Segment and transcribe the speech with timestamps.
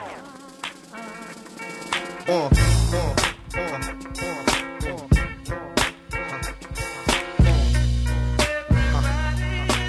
[0.00, 0.06] Hey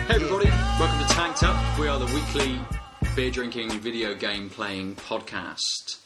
[0.09, 1.79] everybody, welcome to Tanked Up.
[1.79, 2.59] We are the weekly
[3.15, 5.99] beer drinking, video game playing podcast.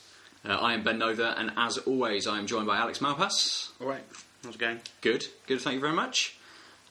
[0.47, 3.71] Uh, I am Ben Nova, and as always, I am joined by Alex Malpass.
[3.81, 4.03] All right,
[4.43, 4.81] how's it going?
[5.01, 6.37] Good, good, thank you very much.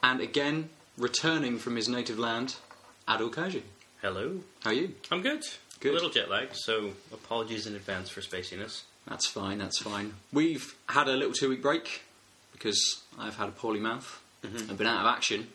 [0.02, 0.68] And again,
[0.98, 2.56] returning from his native land,
[3.06, 3.62] Adil Kaji.
[4.02, 4.40] Hello.
[4.64, 4.94] How are you?
[5.12, 5.44] I'm good.
[5.80, 5.90] Good.
[5.90, 8.82] A little jet lagged, so apologies in advance for spaciness.
[9.06, 10.14] That's fine, that's fine.
[10.32, 12.02] We've had a little two week break
[12.52, 14.20] because I've had a poorly mouth.
[14.42, 15.48] I've been out of action,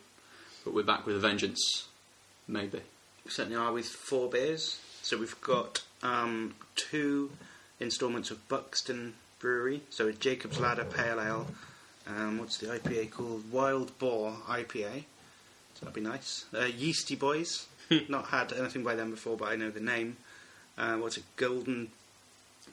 [0.64, 1.88] but we're back with a vengeance.
[2.48, 2.82] Maybe.
[3.26, 4.80] We certainly are with four beers.
[5.02, 7.32] So we've got um, two
[7.80, 9.82] instalments of Buxton Brewery.
[9.90, 11.48] So a Jacob's Ladder Pale Ale.
[12.08, 13.52] Um, what's the IPA called?
[13.52, 15.04] Wild Boar IPA.
[15.76, 16.46] So that'd be nice.
[16.54, 17.68] Uh, Yeastie Boys.
[18.10, 20.18] Not had anything by them before, but I know the name.
[20.78, 21.24] Uh, what's it?
[21.36, 21.90] Golden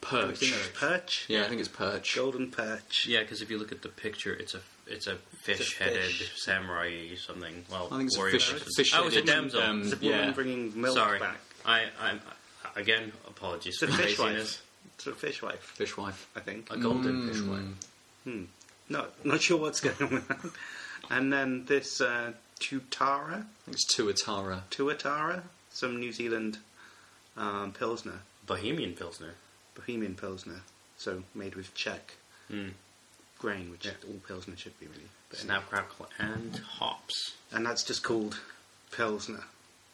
[0.00, 0.23] Perch.
[0.25, 0.39] I Perch.
[0.39, 1.25] think it's Perch.
[1.28, 2.17] Yeah, I think it's perch.
[2.17, 3.06] Golden Perch.
[3.08, 6.33] Yeah, because if you look at the picture, it's a it's a fish-headed fish.
[6.41, 7.64] samurai something.
[7.70, 8.73] Well, I think it's a warrior fish- person.
[8.77, 9.61] fish Oh, it's a headed, damsel.
[9.62, 10.31] um, It's a woman Yeah.
[10.33, 11.39] bringing milk Sorry, back.
[11.64, 12.20] I I'm
[12.77, 14.20] again apologies It's for a fish spaciness.
[14.39, 14.62] wife.
[14.95, 16.27] It's a fishwife, Fishwife.
[16.36, 16.70] I think.
[16.70, 17.28] A golden Mm.
[17.33, 17.75] fishwife.
[18.25, 18.45] Hmm.
[18.89, 20.51] No, not sure what's going on with that.
[21.11, 24.62] And then this uh, Tutara, I think it's Tuatara.
[24.70, 26.59] Tuatara, some New Zealand
[27.36, 29.34] um, Pilsner, Bohemian Pilsner.
[29.75, 30.62] Bohemian Pilsner,
[30.97, 32.14] so made with Czech
[32.50, 32.70] Mm.
[33.39, 33.92] grain, which Yeah.
[34.06, 35.08] all Pilsner should be really.
[35.28, 37.33] But Snap, crackle, and hops.
[37.50, 38.39] And that's just called
[38.92, 39.45] Pilsner.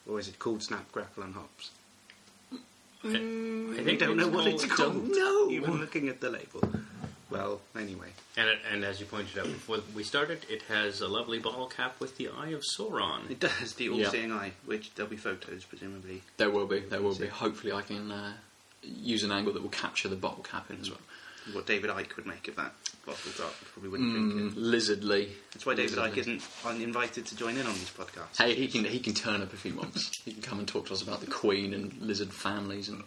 [0.07, 1.71] Or is it called Snap, Crackle and Hops?
[3.03, 5.09] I You think don't know what it's called- called.
[5.09, 5.49] know.
[5.49, 6.61] Even looking at the label.
[7.33, 8.09] Well, anyway.
[8.37, 11.67] And, it, and as you pointed out before we started, it has a lovely bottle
[11.67, 13.29] cap with the Eye of Sauron.
[13.29, 14.05] It does, the Yeah.
[14.05, 16.21] all-seeing eye, which there'll be photos, presumably.
[16.37, 17.27] There will be, there will be.
[17.27, 18.33] Hopefully, I can uh,
[18.83, 20.99] use an angle that will capture the bottle cap in as well.
[21.51, 22.71] What David Icke would make of that
[23.05, 23.53] bottle top.
[23.73, 24.57] Probably wouldn't drink Mm, it.
[24.57, 25.29] lizardly.
[25.53, 26.41] That's why David Icke isn't
[26.81, 28.37] invited to join in on these podcasts.
[28.37, 30.09] Hey, he can he can turn up if he wants.
[30.23, 33.03] he can come and talk to us about the Queen and lizard families and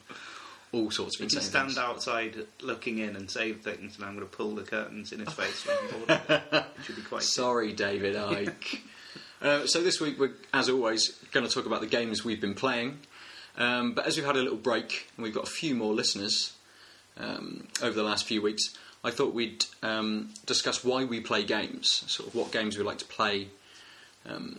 [0.76, 1.78] all sorts of He can insane stand things.
[1.78, 5.28] outside looking in and say things, and I'm going to pull the curtains in his
[5.32, 5.66] face.
[5.66, 6.64] when I'm bored of it.
[6.78, 7.22] Which would be quite.
[7.22, 8.78] Sorry, David Icke.
[9.42, 12.54] uh, so this week we're, as always, going to talk about the games we've been
[12.54, 12.98] playing.
[13.58, 16.52] Um, but as we've had a little break and we've got a few more listeners
[17.16, 18.62] um, over the last few weeks,
[19.02, 22.98] I thought we'd um, discuss why we play games, sort of what games we like
[22.98, 23.48] to play,
[24.28, 24.58] um,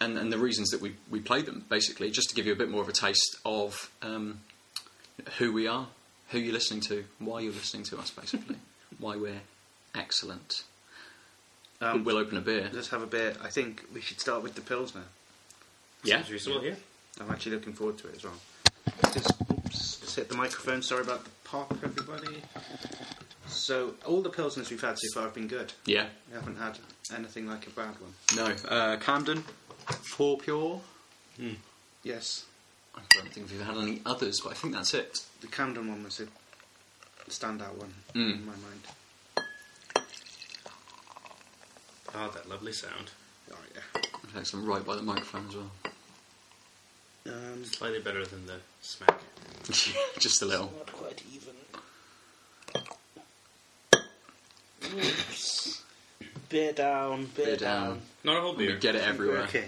[0.00, 2.56] and, and the reasons that we, we play them, basically, just to give you a
[2.56, 4.40] bit more of a taste of um,
[5.38, 5.86] who we are,
[6.30, 8.56] who you're listening to, why you're listening to us, basically,
[8.98, 9.40] why we're
[9.94, 10.64] excellent.
[11.80, 12.70] Um, we'll open a beer.
[12.72, 13.34] Let's have a beer.
[13.42, 15.04] I think we should start with the Pilsner.
[16.02, 16.16] Yeah.
[16.16, 16.76] Seems reasonable here.
[17.20, 18.34] I'm actually looking forward to it as well.
[19.12, 20.82] Just, oops, just hit the microphone.
[20.82, 22.42] Sorry about the pop, everybody.
[23.46, 25.72] So, all the Pilsners we've had so far have been good.
[25.86, 26.06] Yeah.
[26.28, 26.78] We haven't had
[27.14, 28.12] anything like a bad one.
[28.36, 28.68] No.
[28.68, 29.44] Uh, Camden.
[30.16, 30.80] Fourpure.
[32.02, 32.44] Yes,
[32.98, 35.20] I don't think we've had any others, but I think that's it.
[35.40, 36.26] the Camden one was a
[37.30, 38.32] standout one Mm.
[38.34, 39.46] in my mind.
[42.14, 43.10] Oh, that lovely sound.
[43.52, 44.00] Oh, yeah.
[44.02, 45.70] It takes them right by the microphone as well.
[47.26, 49.20] Um, Slightly better than the smack.
[50.18, 50.72] Just a little.
[50.78, 51.54] Not quite even.
[54.94, 55.82] Oops.
[56.48, 57.88] Beer down, beer, Beer down.
[57.90, 58.00] down.
[58.24, 58.76] Not a whole We beer.
[58.78, 59.42] get it everywhere.
[59.42, 59.66] Okay.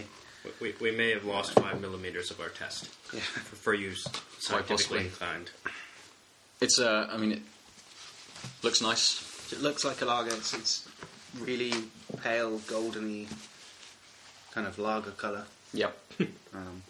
[0.61, 3.21] We, we may have lost five millimeters of our test Yeah.
[3.21, 4.07] for, for use
[4.39, 5.51] scientifically inclined.
[6.61, 7.43] It's, uh, I mean, it
[8.63, 9.53] looks nice.
[9.53, 10.31] It looks like a lager.
[10.35, 10.89] It's, it's
[11.39, 11.73] really
[12.23, 13.27] pale, goldeny
[14.53, 15.45] kind of lager colour.
[15.75, 15.97] Yep.
[16.53, 16.83] Um,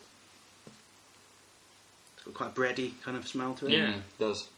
[2.16, 3.72] it's got quite a bready kind of smell to it.
[3.72, 3.90] Yeah.
[3.96, 4.48] It does.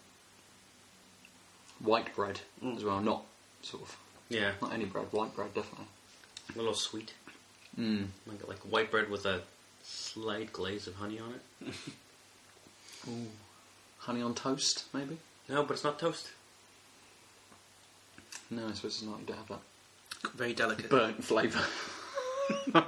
[1.80, 2.76] White bread Mm.
[2.76, 3.24] as well, not
[3.62, 3.96] sort of,
[4.28, 5.86] Yeah, not any bread, white bread definitely.
[6.54, 7.12] a little sweet.
[7.78, 8.06] Mm.
[8.26, 9.40] Like, like white bread with a
[9.82, 11.74] slight glaze of honey on it.
[13.08, 13.26] Ooh.
[13.98, 15.16] Honey on toast, maybe?
[15.48, 16.28] No, but it's not toast.
[18.50, 19.20] No, I suppose it's not.
[19.20, 20.90] You don't have that Very delicate.
[20.90, 21.60] burnt flavour.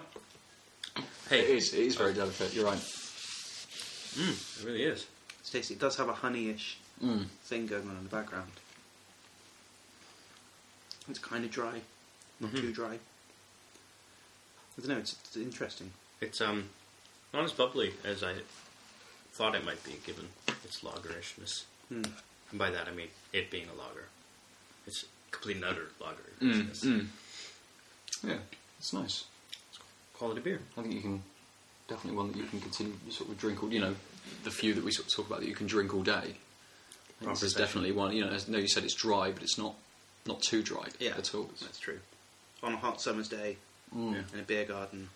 [1.31, 1.73] Hey, It is.
[1.73, 2.53] It is very delicate.
[2.53, 2.77] You're right.
[2.77, 5.07] Mm, it really is.
[5.41, 5.73] It's tasty.
[5.75, 7.27] It does have a honey-ish Mm.
[7.45, 8.51] thing going on in the background.
[11.09, 11.81] It's kind of dry,
[12.41, 12.61] not Mhm.
[12.61, 12.99] too dry.
[14.77, 14.99] I don't know.
[14.99, 15.93] It's, it's interesting.
[16.21, 16.69] It's um
[17.33, 18.35] not as bubbly as I
[19.33, 20.29] thought it might be, given
[20.65, 21.65] its lagerishness.
[21.89, 22.03] Hmm.
[22.51, 24.07] And by that I mean it being a lager.
[24.87, 26.69] It's complete and utter Mm.
[26.71, 26.85] lagerishness.
[26.85, 27.07] Mm.
[28.27, 28.39] Yeah,
[28.79, 29.25] it's nice.
[30.15, 30.61] Quality beer.
[30.79, 31.23] I think you can
[31.89, 33.73] definitely one that you can continue to sort of drink all.
[33.73, 33.95] You know,
[34.45, 36.37] the few that we sort of talk about that you can drink all day.
[37.23, 38.15] I This is definitely one.
[38.15, 39.75] You know, as- no, you said it's dry, but it's not
[40.27, 41.51] not too dry Yeah, at all.
[41.61, 42.01] That's true.
[42.63, 43.57] On a hot summer's day,
[43.95, 45.09] Mm, in a beer garden,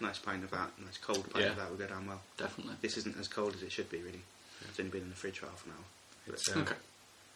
[0.00, 1.50] nice pint of that, nice cold pint Yeah.
[1.52, 2.22] of that would go down well.
[2.36, 2.74] Definitely.
[2.82, 4.22] This isn't as cold as it should be, really.
[4.68, 5.84] It's only been in the fridge for half an hour.
[6.34, 6.74] It's, uh, Okay.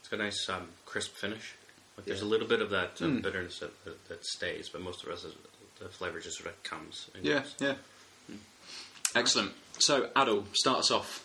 [0.00, 1.52] it's got a nice um, crisp finish.
[1.96, 2.26] Like there's Yeah.
[2.26, 3.22] a little bit of that um, Mm.
[3.22, 5.34] bitterness that, that, that stays, but most of the rest of
[5.78, 7.06] the flavour just sort of comes.
[7.14, 7.54] and Yeah, goes.
[7.60, 7.75] yeah.
[9.14, 9.52] Excellent.
[9.78, 11.25] So, Adil, start us off.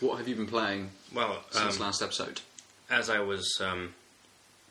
[0.00, 2.40] What have you been playing Well, since um, last episode?
[2.90, 3.94] as I was um,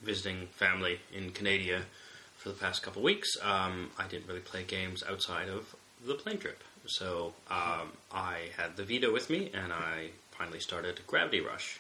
[0.02, 1.86] visiting family in Canada
[2.46, 5.76] for the past couple weeks, um, I didn't really play games outside of
[6.06, 6.64] the plane trip.
[6.86, 11.80] So um, I had the Vita with me, and I finally started Gravity Rush,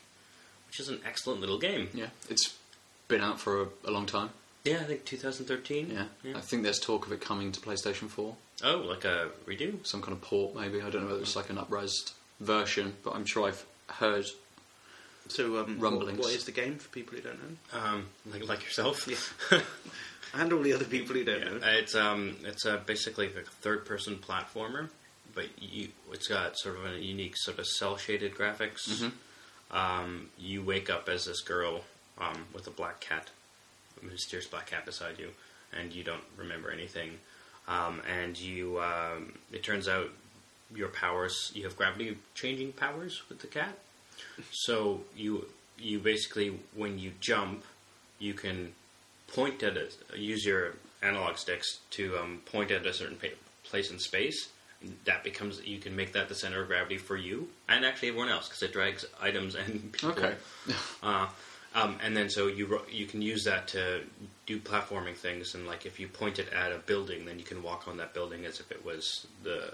[0.65, 1.89] which is an excellent little game.
[1.93, 2.57] Yeah, it's
[3.07, 4.31] been out for a, a long time.
[4.63, 5.91] Yeah, I think 2013.
[6.23, 6.35] Yeah.
[6.35, 8.35] I think there's talk of it coming to PlayStation 4.
[8.63, 9.85] Oh, like a redo?
[9.85, 10.81] Some kind of port, maybe.
[10.81, 14.25] I don't know whether it's like an upresed version, but I'm sure I've heard.
[15.27, 16.17] So, um, Rumblings.
[16.19, 17.79] What, what is the game for people who don't know?
[17.79, 19.07] Um, like like yourself.
[19.07, 19.59] Yeah.
[20.37, 21.59] And all the other people who don't Yeah, know.
[21.63, 24.89] it's um, it's uh, basically a third-person platformer,
[25.33, 28.89] but you, it's got sort of a unique sort of cel-shaded graphics.
[28.89, 29.75] Mm-hmm.
[29.77, 31.81] Um, you wake up as this girl
[32.19, 33.29] um, with a black cat,
[34.01, 35.29] a mysterious black cat beside you,
[35.71, 37.11] and you don't remember anything.
[37.69, 40.09] Um, and you, um, it turns out,
[40.75, 43.77] your powers, you have gravity-changing powers with the cat.
[44.51, 45.45] So you,
[45.77, 47.63] you basically, when you jump,
[48.19, 48.73] you can
[49.27, 53.27] point at it, use your analog sticks to um, point at a certain pa-
[53.63, 54.49] place in space.
[55.05, 58.29] That becomes you can make that the center of gravity for you and actually everyone
[58.29, 60.09] else because it drags items and people.
[60.11, 60.35] Okay.
[61.01, 61.27] Uh,
[61.73, 64.01] um, and then so you ro- you can use that to
[64.45, 67.63] do platforming things and like if you point it at a building, then you can
[67.63, 69.73] walk on that building as if it was the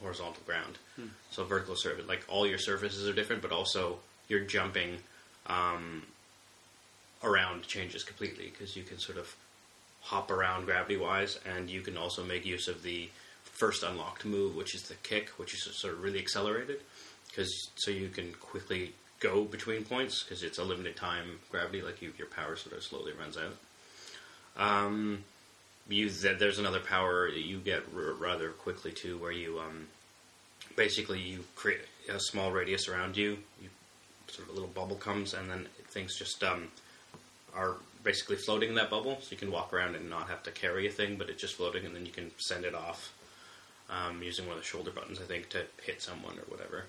[0.00, 0.78] horizontal ground.
[1.30, 3.98] So vertical surface, like all your surfaces are different, but also
[4.28, 4.98] you're jumping
[5.46, 6.02] um,
[7.22, 9.34] around changes completely because you can sort of
[10.00, 13.08] hop around gravity wise, and you can also make use of the
[13.42, 16.80] first unlocked move, which is the kick, which is sort of really accelerated
[17.36, 22.00] because so you can quickly go between points because it's a limited time gravity, like
[22.00, 23.56] you, your power sort of slowly runs out.
[24.56, 25.24] Um,
[25.88, 29.86] you there's another power that you get r- rather quickly too, where you um,
[30.76, 33.38] basically you create a small radius around you.
[33.62, 33.68] You
[34.28, 36.68] sort of a little bubble comes, and then things just um,
[37.54, 40.50] are basically floating in that bubble, so you can walk around and not have to
[40.50, 43.12] carry a thing, but it's just floating, and then you can send it off
[43.90, 46.84] um, using one of the shoulder buttons, I think, to hit someone or whatever.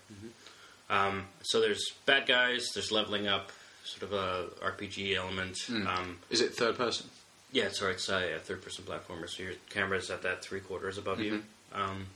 [0.89, 3.51] Um, so there's bad guys, there's leveling up,
[3.83, 5.57] sort of a RPG element.
[5.69, 7.07] Um, Is it third person?
[7.51, 10.97] Yeah, sorry, it's uh, a third-person platformer, so your camera is at that three quarters
[10.97, 12.07] above you um,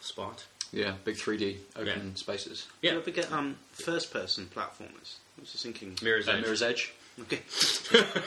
[0.00, 0.44] spot.
[0.72, 2.14] Yeah, big 3D open Yeah.
[2.14, 2.66] spaces.
[2.80, 5.16] Do Yeah, you ever get um, first person platformers?
[5.36, 5.96] I was just thinking.
[6.02, 6.42] Mirror's Uh, Edge.
[6.42, 6.92] Mirror's Edge.
[7.20, 7.40] Okay.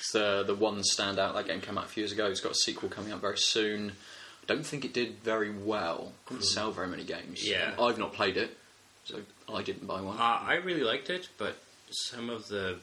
[0.00, 1.34] It's the the one standout.
[1.34, 2.26] That game came out a few years ago.
[2.26, 3.90] It's got a sequel coming out very soon.
[4.42, 6.12] I don't think it did very well.
[6.24, 7.44] Couldn't sell very many games.
[7.46, 7.74] Yeah.
[7.78, 8.56] I've not played it,
[9.04, 9.20] so
[9.52, 10.16] I didn't buy one.
[10.16, 11.56] Uh, I really liked it, but
[11.90, 12.78] some of the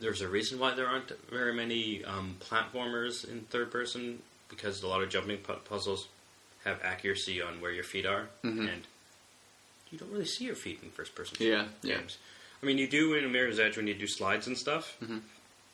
[0.00, 4.88] there's a reason why there aren't very many um, platformers in third person because a
[4.88, 6.08] lot of jumping pu- puzzles
[6.64, 8.68] have accuracy on where your feet are, Mhm.
[8.72, 8.82] and
[9.90, 11.98] you don't really see your feet in first person Yeah, yeah.
[11.98, 12.18] games.
[12.62, 15.22] I mean, you do in Mirror's Edge when you do slides and stuff, Mhm.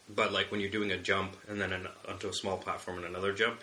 [0.08, 3.06] but like when you're doing a jump and then an, onto a small platform and
[3.06, 3.62] another jump,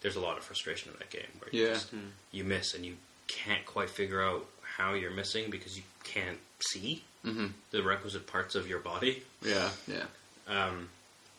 [0.00, 1.74] there's a lot of frustration in that game where you Yeah.
[1.74, 1.92] just
[2.32, 7.04] you miss and you can't quite figure out how you're missing because you can't see
[7.24, 9.22] hmm the requisite parts of your body.
[9.44, 10.04] Yeah, yeah.
[10.48, 10.88] Um,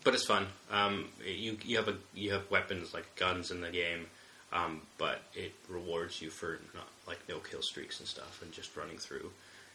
[0.04, 0.48] but it's fun.
[0.72, 4.06] Um, you you have a you have weapons like guns in the game,
[4.54, 8.76] um, but it rewards you for not like no kill streaks and stuff and just
[8.78, 9.32] running through.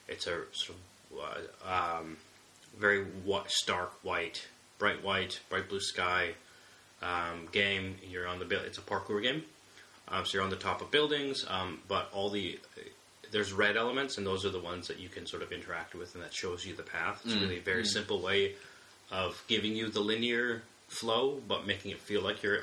[0.09, 0.79] It's a sort
[1.13, 1.19] of
[1.69, 2.17] uh, um,
[2.79, 4.47] very whi- stark white,
[4.79, 6.31] bright white, bright blue sky
[7.03, 7.97] um, game.
[8.09, 9.45] You're on the buil- it's a parkour game,
[10.09, 12.59] um, so you're on the top of buildings, um, but all the
[13.37, 16.14] there's red elements, and those are the ones that you can sort of interact with,
[16.14, 17.21] and that shows you the path.
[17.23, 18.55] It's really a very simple way
[19.12, 22.61] of giving you the linear flow, but making it feel like you're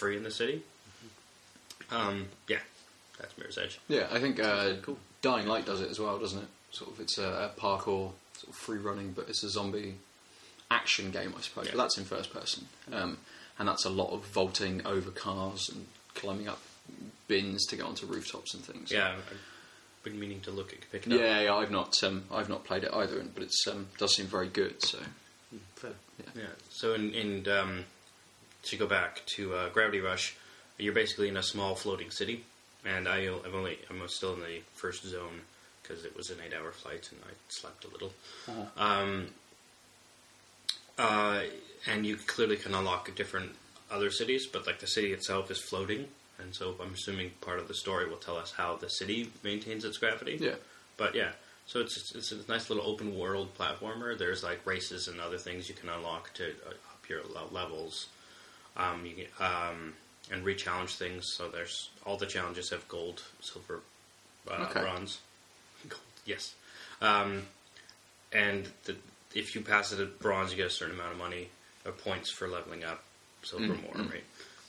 [0.00, 0.62] free in the city.
[1.92, 2.58] Um, yeah,
[3.20, 3.78] that's Mirror's Edge.
[3.86, 4.98] Yeah, I think uh, Cool.
[5.22, 6.48] Dying Light does it as well, doesn't it?
[6.72, 9.94] Sort of, it's a, parkour, sort of free running, but it's a zombie
[10.72, 11.66] action game, I suppose.
[11.66, 11.70] Yeah.
[11.76, 13.18] But that's in first person, um,
[13.60, 16.58] and that's a lot of vaulting over cars and climbing up
[17.28, 18.90] bins to get onto rooftops and things.
[18.90, 19.14] Yeah,
[20.06, 21.20] been meaning to look at pick it up.
[21.20, 21.54] yeah, yeah.
[21.54, 24.82] I've not, um, I've not played it either, but it um, does seem very good.
[24.82, 24.98] So,
[25.54, 25.90] Mm, fair.
[26.34, 26.42] Yeah.
[26.70, 27.84] So in, in um,
[28.64, 30.34] to go back to uh, Gravity Rush,
[30.78, 32.44] you're basically in a small floating city,
[32.84, 35.42] and I, I've only I'm still in the first zone
[35.82, 38.12] because it was an eight-hour flight and I slept a little.
[38.76, 39.28] Um,
[40.98, 41.42] uh,
[41.86, 43.52] and you clearly can unlock different
[43.90, 46.08] other cities, but like the city itself is floating,
[46.40, 49.84] and so I'm assuming part of the story will tell us how the city maintains
[49.84, 50.36] its gravity.
[50.40, 50.54] Yeah.
[50.96, 51.30] But yeah,
[51.66, 54.16] so it's it's a nice little open world platformer.
[54.16, 58.06] There's like races and other things you can unlock to uh, up your levels.
[58.76, 59.94] Um, you can, um,
[60.30, 61.24] and re-challenge things.
[61.34, 63.80] So there's all the challenges have gold, silver,
[64.50, 64.80] uh, Okay.
[64.80, 65.20] bronze.
[65.88, 66.54] Gold, yes.
[67.00, 67.42] Um,
[68.32, 68.96] and the,
[69.34, 71.48] if you pass it at bronze, you get a certain amount of money
[71.84, 73.02] or points for leveling up.
[73.42, 74.24] Silver Mm, more, right?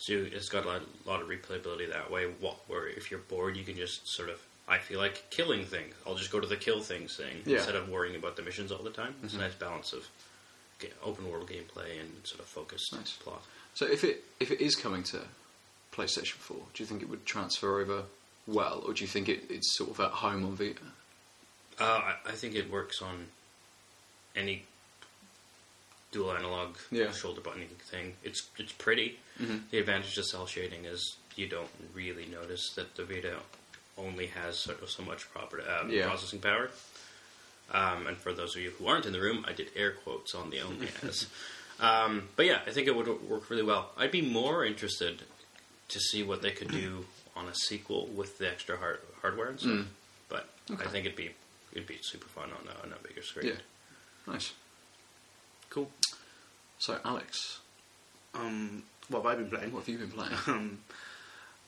[0.08, 0.70] So it's got a
[1.06, 2.28] lot, of replayability that way.
[2.40, 4.40] What, where if you're bored, you can just sort of.
[4.70, 5.94] I feel like killing things.
[6.06, 7.58] I'll just go to the kill things thing Yeah.
[7.58, 9.16] instead of worrying about the missions all the time.
[9.22, 9.42] It's Mm-hmm.
[9.42, 10.06] a nice balance of
[11.04, 13.12] open world gameplay and sort of focused Nice.
[13.14, 13.42] plot.
[13.74, 15.20] So if it if it is coming to
[15.92, 18.04] PlayStation 4, do you think it would transfer over
[18.46, 20.80] well, or do you think it, it's sort of at home on Vita?
[21.80, 23.26] Uh, I, I think it works on
[24.38, 24.64] any
[26.12, 27.12] dual analog Yeah.
[27.12, 28.16] shoulder buttoning thing.
[28.24, 29.20] It's it's pretty.
[29.40, 29.70] Mhm.
[29.72, 33.40] The advantage of cel shading is you don't really notice that the Vita
[33.98, 36.08] only has sort of so much proper um, Yeah.
[36.08, 36.70] processing power.
[37.72, 40.34] Um, and for those of you who aren't in the room, I did air quotes
[40.34, 41.28] on the only has.
[41.80, 43.92] Um, but yeah, I think it would work really well.
[43.98, 45.24] I'd be more interested
[45.90, 49.60] to see what they could do on a sequel with the extra hard- hardware and
[49.60, 49.72] stuff.
[49.72, 49.86] Mm.
[50.30, 50.84] But Okay.
[50.84, 51.32] I think it'd be
[51.74, 53.48] it'd be super fun on a, on a bigger screen.
[53.48, 53.54] Yeah.
[54.34, 54.54] Nice.
[55.70, 55.90] Cool.
[56.80, 57.60] So Alex,
[58.34, 59.72] Um, what have I been playing?
[59.72, 60.34] what have you been playing?
[60.48, 60.80] Um,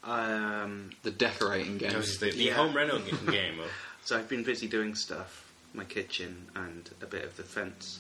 [0.04, 1.90] um, the decorating game.
[1.90, 2.54] That was the, the Yeah.
[2.54, 3.60] home reno g- game.
[3.60, 3.70] Of,
[4.06, 8.00] so I've been busy doing stuff, my kitchen and a bit of the fence.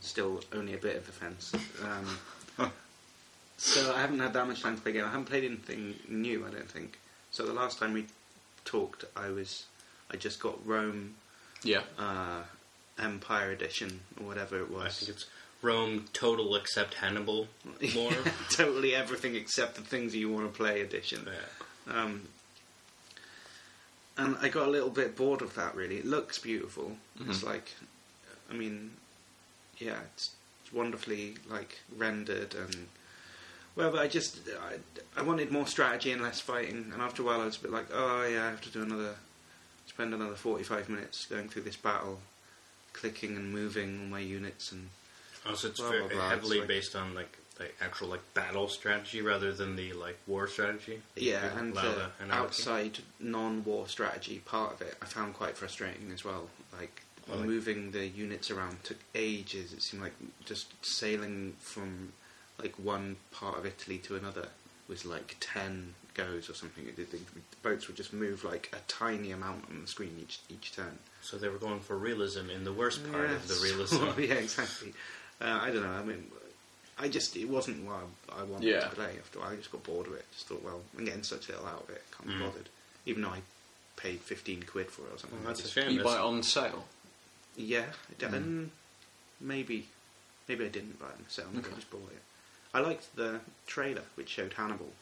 [0.00, 1.52] Still, only a bit of the fence.
[1.82, 2.70] Um,
[3.56, 5.04] so I haven't had that much time to play game.
[5.04, 6.46] I haven't played anything new.
[6.46, 6.98] I don't think.
[7.30, 8.06] So the last time we
[8.66, 9.64] talked, I was,
[10.10, 11.14] I just got Rome
[11.62, 11.80] Yeah.
[11.98, 12.42] uh,
[12.98, 14.84] Empire Edition or whatever it was.
[14.86, 15.26] I think it's
[15.60, 17.48] Rome total except Hannibal
[17.94, 18.12] more.
[18.50, 21.26] totally everything except the things you want to play edition.
[21.26, 21.92] Yeah.
[22.02, 22.28] Um,
[24.16, 25.74] and I got a little bit bored of that.
[25.74, 26.96] Really, it looks beautiful.
[27.28, 27.46] It's Mhm.
[27.46, 27.72] like,
[28.50, 28.92] I mean,
[29.78, 30.30] yeah, it's,
[30.62, 32.88] it's wonderfully like rendered and.
[33.76, 34.78] Well, but I just I,
[35.16, 37.70] I wanted more strategy and less fighting, and after a while I was a bit
[37.70, 39.14] like, oh yeah, I have to do another,
[39.86, 42.20] spend another forty-five minutes going through this battle,
[42.92, 44.88] clicking and moving all my units and
[45.48, 48.68] Oh, also, it's Blah, very heavily It's like- based on like the actual like battle
[48.68, 51.02] strategy rather than the like war strategy.
[51.16, 56.24] Yeah, and the the outside non-war strategy part of it, I found quite frustrating as
[56.24, 56.48] well.
[56.78, 59.72] Like Well, like- moving the units around took ages.
[59.72, 60.14] It seemed like
[60.44, 62.12] just sailing from
[62.62, 64.48] like one part of Italy to another
[64.88, 66.86] was like ten goes or something.
[66.86, 67.18] It did- The
[67.62, 70.98] boats would just move like a tiny amount on the screen each each turn.
[71.22, 74.04] So they were going for realism in the worst part of the realism.
[74.20, 74.94] yeah, exactly.
[75.40, 75.90] Uh, I don't know.
[75.92, 76.24] I mean,
[76.98, 77.96] I just it wasn't what
[78.36, 78.80] I, I wanted Yeah.
[78.80, 79.16] to play.
[79.18, 80.24] After a while, I just got bored of it.
[80.32, 82.02] Just thought, well, I'm getting such little out of it.
[82.16, 82.40] Can't be Mm.
[82.46, 82.68] bothered.
[83.06, 83.42] Even though I
[83.96, 85.38] paid fifteen quid for it or something.
[85.44, 85.90] Well, that's I a just- shame.
[85.96, 86.86] you buy it on sale.
[87.56, 88.32] Yeah, I Mm.
[88.34, 88.70] and
[89.40, 89.88] maybe,
[90.48, 91.48] maybe I didn't buy it myself.
[91.52, 91.72] Maybe Okay.
[91.72, 92.22] I just bought it.
[92.74, 94.92] I liked the trailer which showed Hannibal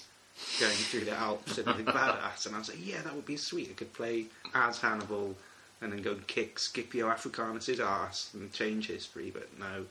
[0.61, 3.37] going through the Alps and the badass, and I was like, yeah, that would be
[3.38, 3.71] sweet.
[3.71, 5.37] I could play as Hannibal
[5.81, 9.87] and then go and kick Scipio Africanus' ass and change history, but no,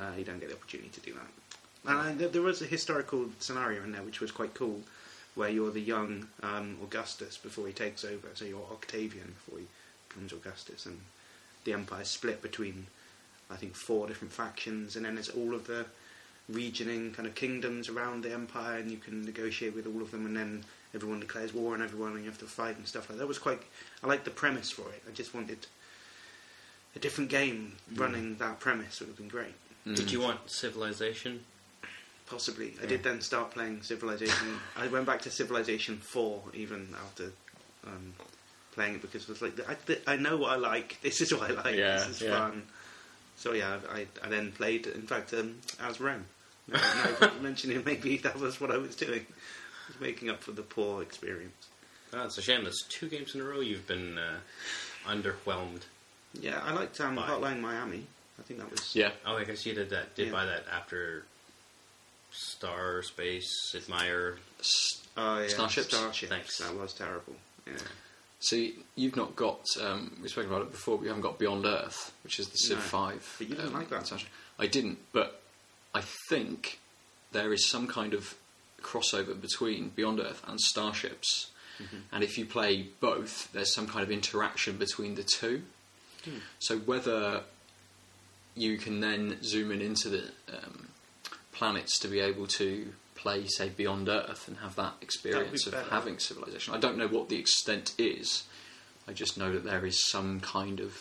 [0.00, 1.90] uh, you don't get the opportunity to do that.
[1.90, 4.82] And I, there- there was a historical scenario in there which was quite cool,
[5.34, 9.66] where you're the young um, Augustus before he takes over, so you're Octavian before he
[10.08, 10.98] becomes Augustus, and
[11.64, 12.86] the empire's split between,
[13.50, 15.84] I think, four different factions, and then there's all of the
[16.48, 20.24] regioning kind of kingdoms around the empire, and you can negotiate with all of them,
[20.26, 23.18] and then everyone declares war on everyone, and you have to fight and stuff like
[23.18, 23.22] that.
[23.24, 23.60] That was quite.
[24.02, 25.02] I liked the premise for it.
[25.08, 25.66] I just wanted
[26.94, 29.54] a different game running that premise would have been great.
[29.94, 31.44] Did you want Civilization?
[32.26, 32.74] Possibly.
[32.82, 34.58] I did then start playing Civilization.
[34.76, 37.30] I went back to Civilization 4 even after
[37.86, 38.12] um,
[38.72, 40.98] playing it because it was like, I, I know what I like.
[41.02, 41.76] This is what I like.
[41.76, 42.38] Yeah, this is yeah.
[42.38, 42.62] fun.
[43.36, 46.24] So yeah, I, I then played, in fact, um, as Rome.
[46.68, 49.20] Now, now that you mention it, maybe that was what I was doing.
[49.20, 51.68] I was making up for the poor experience.
[52.12, 52.64] Oh, it's a shame.
[52.64, 54.38] That's two games in a row you've been uh,
[55.06, 55.82] underwhelmed.
[56.40, 58.06] Yeah, I liked um, Hotline Miami.
[58.38, 58.94] I think that was...
[58.94, 59.10] Yeah.
[59.24, 60.14] Oh, I guess you did that.
[60.14, 60.32] Did Yeah.
[60.32, 61.24] buy that after
[62.30, 64.36] Star Space Admire.
[64.60, 65.48] S- Oh, yeah.
[65.48, 65.96] Starships?
[65.96, 66.30] Starships.
[66.30, 66.58] Thanks.
[66.58, 67.34] That was terrible.
[67.66, 67.72] Yeah.
[68.40, 69.62] See, you've not got.
[69.80, 70.98] Um, we spoke about it before.
[70.98, 72.82] But you haven't got Beyond Earth, which is the Civ No.
[72.82, 73.34] Five.
[73.38, 74.00] But you didn't um, like that.
[74.00, 74.28] expansion.
[74.58, 75.40] I didn't, but
[75.94, 76.78] I think
[77.32, 78.34] there is some kind of
[78.82, 81.50] crossover between Beyond Earth and Starships,
[81.82, 81.96] mm-hmm.
[82.12, 85.62] and if you play both, there's some kind of interaction between the two.
[86.24, 86.38] Hmm.
[86.58, 87.40] So whether
[88.56, 90.88] you can then zoom in into the um,
[91.52, 95.90] planets to be able to play, say, Beyond Earth and have that experience of better.
[95.90, 96.74] having civilization.
[96.74, 98.44] I don't know what the extent is.
[99.06, 100.96] I just know that there is some kind of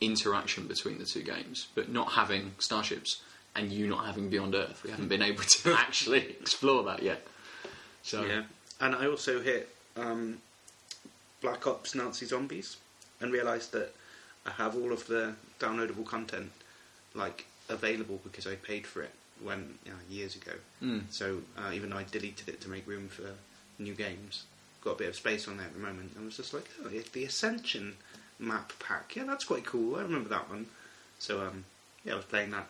[0.00, 3.22] interaction between the two games, but not having starships
[3.54, 7.26] and you not having Beyond Earth, we haven't been able to actually explore that yet.
[8.02, 8.42] So Yeah,
[8.80, 10.38] and I also hit um,
[11.40, 12.76] Black Ops Nazi Zombies
[13.20, 13.94] and realised that
[14.46, 16.50] I have all of the downloadable content
[17.14, 20.52] like available because I paid for it when you know, years ago.
[20.82, 21.02] Mm.
[21.10, 23.30] So uh, even though I deleted it to make room for
[23.78, 24.44] new games,
[24.84, 26.12] got a bit of space on there at the moment.
[26.20, 27.94] I was just like, oh, the Ascension
[28.38, 29.14] map pack.
[29.16, 29.96] Yeah, that's quite cool.
[29.96, 30.66] I remember that one.
[31.18, 31.64] So um,
[32.04, 32.66] yeah, I was playing that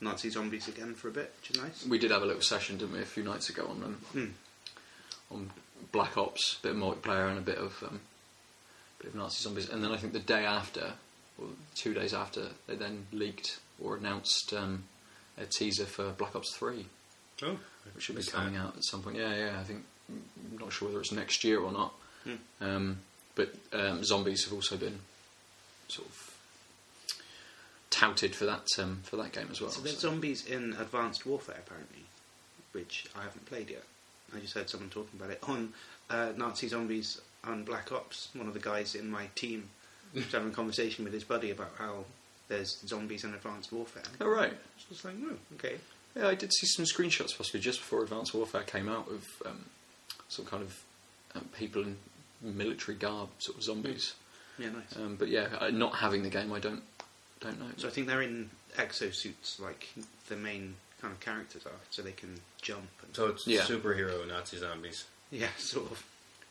[0.00, 1.86] Nazi Zombies again for a bit, which is nice.
[1.86, 5.34] we did have a little session, didn't we, a few nights ago on um, Hmm.
[5.34, 5.50] on
[5.92, 8.00] Black Ops, a bit of multiplayer and a bit of um,
[8.98, 9.68] bit of Nazi zombies.
[9.68, 10.92] And then I think the day after,
[11.38, 14.84] or two days after, they then leaked or announced um,
[15.38, 16.86] a teaser for Black Ops Three,
[17.42, 17.58] Oh,
[17.94, 18.60] which should be coming that.
[18.60, 19.16] out at some point.
[19.16, 19.58] Yeah, yeah.
[19.58, 21.92] I think I'm not sure whether it's next year or not.
[22.24, 22.34] Hmm.
[22.60, 22.98] Um,
[23.34, 24.98] but um, zombies have also been
[25.88, 26.30] sort of
[27.90, 29.70] touted for that um, for that game as well.
[29.70, 32.04] So there's so- zombies in Advanced Warfare apparently,
[32.72, 33.84] which I haven't played yet.
[34.34, 35.72] I just heard someone talking about it on
[36.08, 38.28] uh, Nazi Zombies on Black Ops.
[38.34, 39.68] One of the guys in my team
[40.14, 42.04] was having a conversation with his buddy about how
[42.50, 44.02] there's zombies in Advanced Warfare.
[44.20, 44.52] Oh right.
[44.78, 45.76] So it's like, oh, okay.
[46.14, 49.64] Yeah, I did see some screenshots possibly just before Advanced Warfare came out of um,
[50.28, 50.76] some kind of
[51.36, 51.96] um, people in
[52.42, 54.14] military garb, sort of zombies.
[54.58, 54.96] Yeah, nice.
[54.96, 56.82] Um, but yeah, uh, not having the game, I don't
[57.40, 57.66] don't know.
[57.78, 59.88] So I think they're in exosuits, like
[60.28, 62.82] the main kind of characters are, so they can jump.
[63.06, 63.60] And, So it's Yeah.
[63.62, 65.06] superhero Nazi zombies.
[65.30, 66.04] yeah, sort of.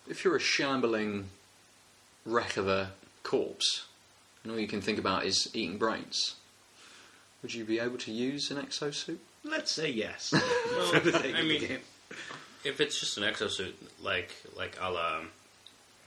[0.10, 1.30] if you're a shambling
[2.26, 2.92] wreck of a
[3.24, 3.86] corpse,
[4.44, 6.36] and all you can think about is eating brains,
[7.42, 9.18] would you be able to use an exosuit?
[9.44, 10.34] Let's say yes.
[10.76, 11.80] Well, For the sake I mean, game.
[12.64, 15.22] if it's just an exosuit, like like a la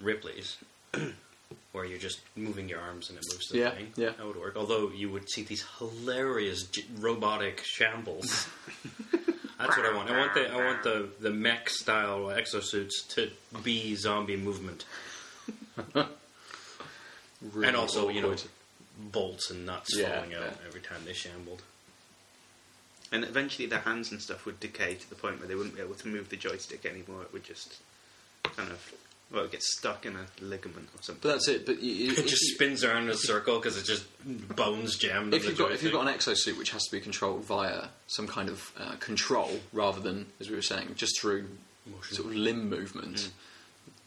[0.01, 0.57] Ripley's,
[1.73, 4.11] where you're just moving your arms and it moves the Yeah, thing, yeah.
[4.11, 4.57] that would work.
[4.57, 8.49] Although you would see these hilarious j- robotic shambles.
[9.59, 10.11] That's what I want.
[10.11, 13.31] I want the I want the the mech style exosuits to
[13.63, 14.85] be zombie movement,
[17.53, 18.45] Really and also you know awkward.
[19.11, 20.67] bolts and nuts Yeah, falling out yeah.
[20.67, 21.63] every time they shambled.
[23.11, 25.83] And eventually their hands and stuff would decay to the point where they wouldn't be
[25.83, 27.23] able to move the joystick anymore.
[27.23, 27.77] It would just
[28.57, 28.93] kind of,
[29.31, 31.21] well, get stuck in a ligament or something.
[31.21, 31.67] But that's it.
[31.67, 34.07] But you, you, It just spins around in a circle because it's just
[34.57, 35.35] bones jammed.
[35.35, 37.89] if you've the got if you've got an exosuit which has to be controlled via
[38.07, 41.49] some kind of uh, control rather than, as we were saying, just through
[41.85, 42.17] Motion.
[42.17, 43.31] sort of limb movement,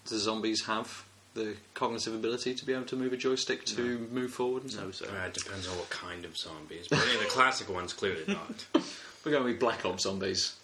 [0.10, 1.04] do zombies have
[1.36, 4.64] the cognitive ability to be able to move a joystick to move forward?
[4.64, 5.10] And No, stuff?
[5.10, 6.88] so Uh, it depends on what kind of zombies.
[6.90, 8.66] But yeah, the classic ones clearly not.
[9.24, 10.56] We're going to be Black Ops zombies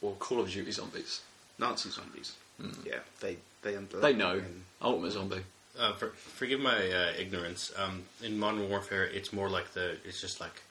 [0.00, 1.20] or Call of Duty zombies.
[1.58, 2.32] Nazi zombies.
[2.84, 5.42] Yeah, they they underline They know and- Ultimate Zombie.
[5.78, 7.72] Uh, for, forgive my uh, ignorance.
[7.76, 10.62] Um, in Modern Warfare, it's more like the it's just like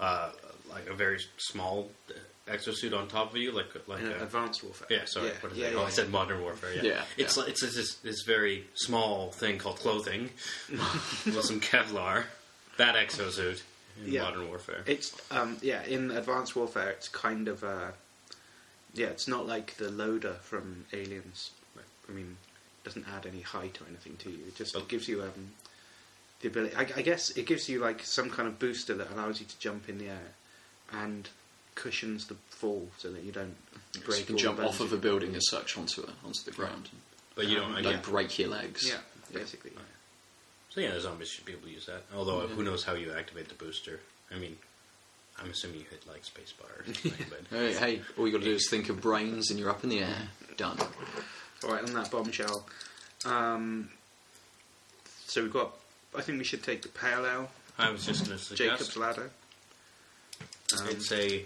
[0.00, 0.30] uh,
[0.68, 2.14] like a very small uh,
[2.48, 4.86] exosuit on top of you, like like a, advanced warfare.
[4.90, 5.04] yeah.
[5.06, 6.74] Sorry, yeah, yeah, yeah, oh, I said Modern Warfare.
[6.74, 10.30] Yeah, Yeah, It's like it's, this, this very small thing called clothing
[10.70, 12.24] with some Kevlar.
[12.78, 13.62] That exosuit
[14.04, 14.14] in.
[14.20, 14.82] Modern Warfare.
[14.86, 17.90] It's um yeah in advanced warfare it's kind of uh
[18.94, 21.50] yeah it's not like the loader from Aliens.
[22.08, 22.36] I mean,
[22.80, 24.38] it doesn't add any height or anything to you.
[24.48, 24.80] It just Oh.
[24.80, 25.52] gives you um
[26.40, 26.74] the ability.
[26.74, 29.58] I, I guess it gives you like some kind of booster that allows you to
[29.60, 30.32] jump in the air
[30.92, 31.28] and
[31.74, 33.54] cushions the fall so that you don't
[33.94, 34.20] So break.
[34.20, 36.88] you can jump off of a building as such onto a, onto the ground.
[37.34, 37.74] but you don't.
[37.76, 38.00] um, Don't yeah.
[38.02, 38.86] break your legs.
[38.88, 38.98] Yeah,
[39.32, 39.72] basically.
[40.70, 42.02] So yeah, the zombies should be able to use that.
[42.14, 44.00] Although who knows how you activate the booster?
[44.34, 44.56] I mean,
[45.38, 47.26] I'm assuming you hit like spacebar or something.
[47.28, 49.84] but Hey, hey, all you got to do is think of brains and you're up
[49.84, 50.28] in the air.
[50.56, 50.78] Done.
[51.64, 52.64] All right, on that bombshell.
[53.24, 53.90] Um,
[55.26, 55.74] so we've got.
[56.16, 58.96] I think we should take the pale ale, I was just going to suggest Jacob's
[58.98, 59.30] ladder.
[60.78, 61.44] Um, it's a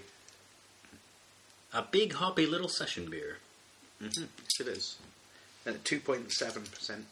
[1.76, 3.38] a big hoppy little session beer.
[4.02, 4.26] mhm,
[4.60, 4.96] it is
[5.66, 7.04] at two point seven percent.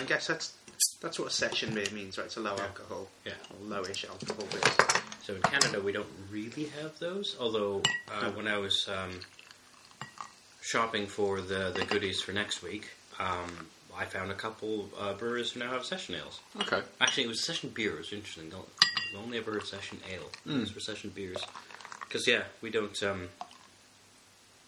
[0.00, 0.54] I guess that's
[1.00, 2.26] that's what a session beer means, right?
[2.26, 2.62] It's a low Yeah.
[2.64, 3.32] alcohol, Yeah.
[3.50, 5.02] or lowish alcohol beer.
[5.24, 7.36] So in Canada, we don't really have those.
[7.40, 9.20] Although uh, when I was um,
[10.60, 13.50] shopping for the the goodies for next week, um,
[13.96, 16.40] I found a couple uh, brewers who now have session ales.
[16.62, 16.82] Okay.
[17.00, 17.92] Actually, it was session beer.
[17.94, 18.48] It was interesting.
[18.50, 18.68] Don't,
[19.14, 20.30] I've only ever heard session ale.
[20.46, 20.60] Mm.
[20.60, 21.42] These were session beers.
[22.00, 23.00] Because yeah, we don't.
[23.02, 23.28] Um,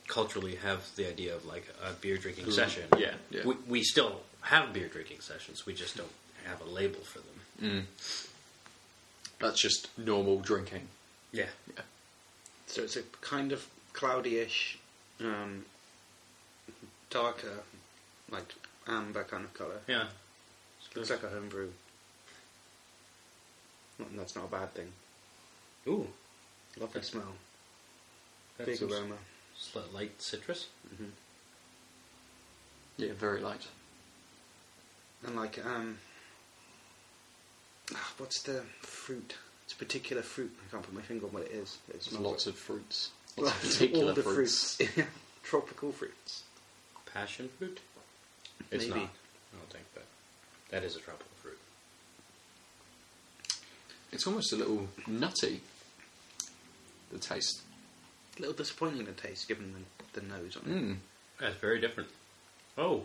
[0.09, 2.85] culturally have the idea of like a beer drinking session.
[2.99, 3.45] yeah, yeah.
[3.45, 5.65] We, we still have beer drinking sessions.
[5.67, 6.11] We just don't
[6.47, 7.87] have a label for them.
[9.39, 10.89] That's just normal drinking.
[11.33, 11.47] Yeah.
[11.77, 11.83] yeah.
[12.67, 14.79] So it's a kind of cloudy-ish,
[15.21, 15.65] um,
[17.11, 17.63] darker,
[18.31, 18.55] like
[18.87, 19.81] amber kind of colour.
[19.87, 20.05] Yeah.
[20.95, 21.69] Looks like a homebrew.
[23.99, 24.93] Not- That's not a bad thing.
[25.87, 26.07] Ooh.
[26.79, 27.33] Lovely smell.
[28.59, 29.17] Got Big some aroma.
[29.93, 30.67] Light citrus.
[32.97, 33.67] Yeah, very light.
[35.27, 35.99] And like, um,
[37.95, 39.35] ah, what's the fruit?
[39.65, 40.53] It's a particular fruit.
[40.67, 41.79] I can't put my finger on what it is.
[41.89, 43.11] It There's smells lots of fruits.
[43.37, 44.77] Lots of particular all the fruits.
[44.77, 45.09] fruits.
[45.43, 46.45] Tropical fruits.
[47.13, 47.81] Passion fruit?
[48.71, 49.01] It's Maybe.
[49.01, 49.09] not.
[49.09, 50.05] I don't think, that.
[50.71, 51.59] that is a tropical fruit.
[54.13, 55.63] It's almost a little nutty.
[57.11, 57.63] The taste.
[58.37, 59.75] A little disappointing to taste, given
[60.13, 60.75] the, the nose on it.
[60.77, 60.97] Mm.
[61.41, 62.09] That's very different.
[62.77, 63.03] Oh,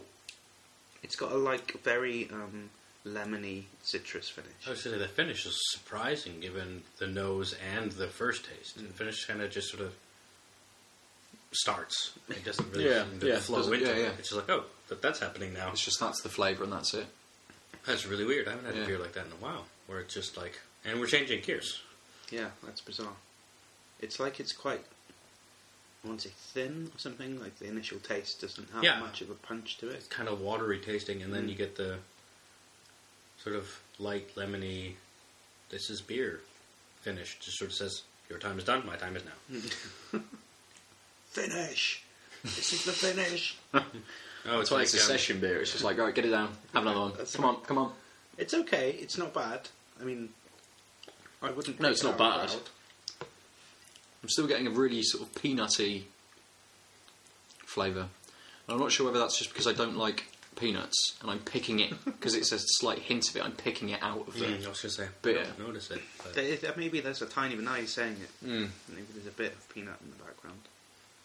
[1.04, 2.70] It's got a like very um,
[3.06, 4.52] lemony citrus finish.
[4.68, 8.80] I was going say the finish is surprising given the nose and the first taste.
[8.80, 8.88] Mm.
[8.88, 9.94] The finish kind of just sort of
[11.52, 12.14] starts.
[12.30, 14.02] It doesn't really Yeah, seem to yeah, flow doesn't- into yeah, it.
[14.02, 14.10] yeah.
[14.20, 15.70] It's just like, oh, that, that's happening now.
[15.72, 17.08] It's just that's the flavour and that's it.
[17.86, 18.48] That's really weird.
[18.48, 18.84] I haven't had Yeah.
[18.84, 21.82] a beer like that in a while, where it's just like, and we're changing gears.
[22.30, 23.16] Yeah, that's bizarre.
[24.00, 24.82] It's like it's quite,
[26.04, 27.40] I want to say thin or something.
[27.42, 29.00] Like the initial taste doesn't have Yeah.
[29.00, 29.96] much of a punch to it.
[29.96, 31.50] It's kind of watery tasting, and then Mm.
[31.50, 32.00] you get the
[33.44, 34.96] sort of light lemony.
[35.70, 36.42] This is beer
[37.02, 37.38] finish.
[37.40, 38.86] Just sort of says, your time is done.
[38.86, 40.20] My time is now.
[41.32, 42.04] Finish.
[42.44, 43.58] this is the finish.
[44.46, 45.60] Oh, That's why it's a um, session beer.
[45.62, 46.54] It's just like, right, get it down.
[46.74, 47.14] Have another one.
[47.18, 47.92] That's Come on, come on.
[48.38, 48.92] It's okay.
[48.92, 49.68] It's not bad.
[50.00, 50.30] I mean,
[51.42, 51.78] I wouldn't.
[51.80, 52.50] No, pick it's it not out bad.
[52.56, 52.62] loud.
[54.24, 56.04] I'm still getting a really sort of peanutty
[57.66, 58.02] flavour.
[58.68, 61.80] And I'm not sure whether that's just because I don't like peanuts and I'm picking
[61.80, 63.44] it because it's a slight hint of it.
[63.46, 64.46] I'm picking it out of the.
[64.46, 65.40] Mm, I was going to say, Beer.
[65.40, 66.02] I don't notice it.
[66.24, 67.64] But There is- maybe there's a tiny bit.
[67.64, 68.46] Now you're saying it.
[68.48, 68.70] Mm.
[68.90, 70.60] Maybe there's a bit of peanut in the background.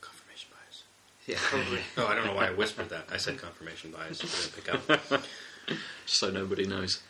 [0.00, 0.82] confirmation bias.
[1.26, 1.80] Yeah, probably.
[1.96, 3.06] Oh, I don't know why I whispered that.
[3.12, 4.22] I said confirmation bias.
[4.22, 5.22] You didn't pick up.
[6.04, 7.00] So nobody knows.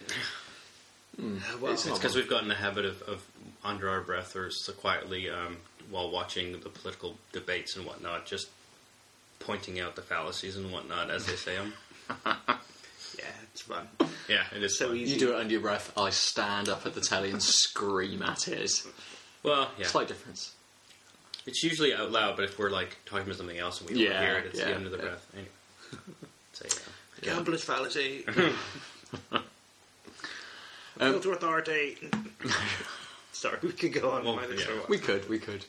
[1.61, 3.24] Well, It's because we've gotten the habit of, of
[3.64, 5.57] under our breath or so quietly um,
[5.90, 8.48] while watching the political debates and whatnot, just
[9.40, 11.72] pointing out the fallacies and whatnot as they say them.
[12.27, 13.88] yeah, it's fun.
[14.29, 14.96] Yeah, it is So fun.
[14.96, 15.14] easy.
[15.14, 15.92] You do it under your breath.
[15.96, 18.70] I stand up at the telly and scream at it.
[19.42, 20.53] Well, yeah, Slight difference.
[21.46, 24.14] it's usually out loud, but if we're like talking about something else and we Yeah,
[24.14, 25.03] don't hear it, it's yeah, the under the yeah.
[25.03, 25.27] breath.
[25.35, 25.48] Anyway,
[26.55, 26.66] so
[27.22, 27.35] yeah.
[27.35, 28.24] Gambler's fallacy.
[31.00, 31.98] Um, Filter authority.
[33.33, 34.24] Sorry, we could go on.
[34.24, 34.74] Well, Might as yeah.
[34.74, 34.85] well.
[34.88, 35.64] We could, we could.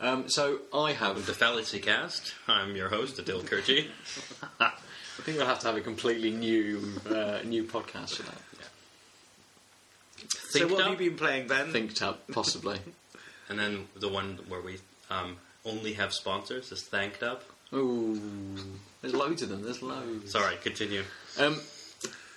[0.00, 1.26] Um, so I have.
[1.26, 2.34] the Fallacy Cast.
[2.48, 3.88] I'm your host, Adil Kurji.
[4.60, 4.72] I
[5.22, 8.38] think we'll have to have a completely new, uh, new podcast for that.
[10.50, 11.70] So Think what Up, have you been playing, Ben?
[11.70, 12.78] Thinked up, possibly.
[13.48, 14.78] and then the one where we
[15.10, 17.44] um, only have sponsors is Thanked Up.
[17.74, 18.20] Ooh,
[19.00, 19.62] there's loads of them.
[19.62, 20.32] There's loads.
[20.32, 21.04] Sorry, continue.
[21.38, 21.60] Um,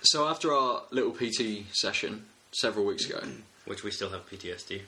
[0.06, 3.20] so after our little PT session several weeks ago,
[3.66, 4.82] Which we still have PTSD.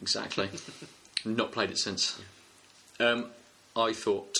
[0.00, 0.48] exactly,
[1.24, 2.20] not played it since.
[3.00, 3.26] Um,
[3.76, 4.36] I thought,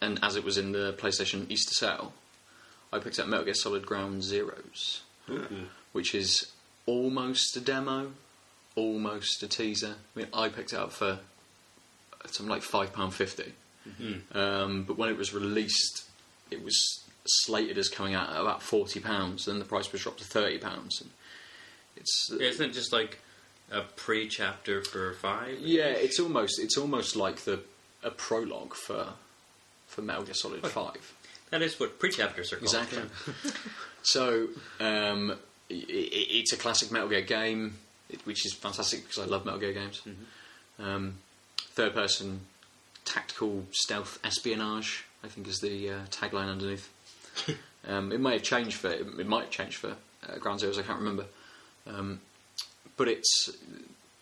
[0.00, 2.12] and as it was in the PlayStation Easter sale,
[2.92, 5.00] I picked up Metal Gear Solid Ground Zeroes,
[5.92, 6.50] which is
[6.86, 8.12] almost a demo,
[8.74, 9.96] almost a teaser.
[10.14, 11.18] I mean, I picked it up for
[12.26, 13.52] something like five pound fifty.
[14.32, 16.04] Um, but when it was released,
[16.50, 19.46] it was slated as coming out at about forty pounds.
[19.46, 21.02] Then the price was dropped to thirty pounds.
[21.96, 23.20] It's Isn't it just like
[23.70, 25.58] a pre-chapter for five?
[25.60, 27.60] yeah, it's almost it's almost like the
[28.02, 29.08] a prologue for
[29.86, 31.14] for Metal Gear Solid Five.
[31.50, 32.64] That is what pre-chapters are called.
[32.64, 33.02] Exactly.
[34.02, 34.48] so
[34.80, 35.32] um,
[35.70, 35.84] i i
[36.38, 37.78] it's a classic Metal Gear game,
[38.24, 40.02] which is fantastic because I love Metal Gear games.
[40.78, 41.14] Um,
[41.74, 42.40] third person
[43.06, 46.90] tactical stealth espionage, I think, is the uh, tagline underneath.
[47.88, 49.96] um, it may have changed for it, it might have changed for
[50.28, 50.78] uh, Ground Zeroes.
[50.78, 51.24] I can't remember,
[51.86, 52.20] um,
[52.96, 53.50] but it's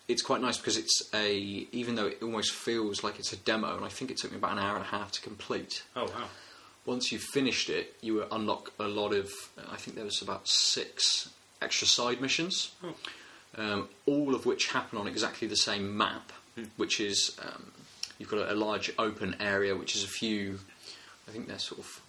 [0.07, 1.35] it's quite nice because it's a
[1.73, 4.39] even though it almost feels like it's a demo, and I think it took me
[4.39, 6.25] about an hour and a half to complete Oh wow.
[6.85, 9.31] once you finished it, you unlock a lot of.
[9.71, 11.31] I think there was about six
[11.63, 12.95] extra side missions, Oh.
[13.57, 16.31] um, all of which happen on exactly the same map,
[16.77, 17.71] which is um,
[18.19, 20.59] you've got a, a large open area, which is a few.
[21.27, 22.01] I think they're sort of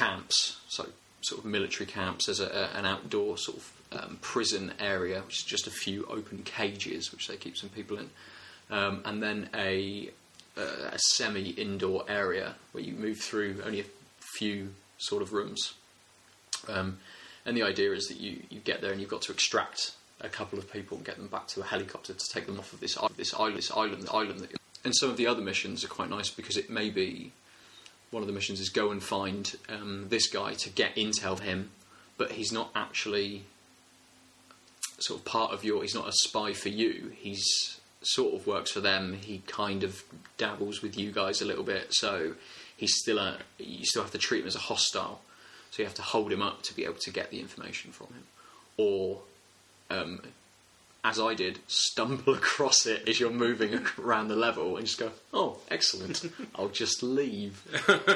[0.00, 0.86] camps, so
[1.20, 2.26] sort of military camps.
[2.26, 6.06] There's a, a, an outdoor sort of um, prison area, which is just a few
[6.06, 8.10] open cages, which they keep some people in,
[8.70, 10.10] um, and then a
[10.56, 13.84] a semi-indoor area where you move through only a
[14.36, 15.74] few sort of rooms.
[16.68, 16.98] Um,
[17.46, 20.28] and the idea is that you, you get there and you've got to extract a
[20.28, 22.80] couple of people and get them back to a helicopter to take them off of
[22.80, 23.56] this this island.
[23.56, 24.48] This island, island.
[24.84, 27.32] And some of the other missions are quite nice because it may be
[28.10, 31.40] one of the missions is go and find um, this guy to get intel of
[31.40, 31.70] him,
[32.16, 33.44] but he's not actually
[34.98, 35.82] sort of part of your.
[35.82, 37.12] He's not a spy for you.
[37.16, 39.14] He's sort of works for them.
[39.14, 40.02] He kind of
[40.38, 41.88] dabbles with you guys a little bit.
[41.90, 42.34] So
[42.76, 43.38] he's still a.
[43.58, 45.20] You still have to treat him as a hostile.
[45.70, 48.08] So you have to hold him up to be able to get the information from
[48.08, 48.24] him,
[48.76, 49.20] or
[49.88, 50.20] um,
[51.04, 55.10] as I did, stumble across it as you're moving around the level and just go,
[55.32, 57.62] oh, excellent, I'll just leave.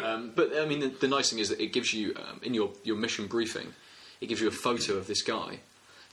[0.02, 2.54] um, but I mean, the, the nice thing is that it gives you, um, in
[2.54, 3.72] your, your mission briefing,
[4.20, 5.60] it gives you a photo of this guy.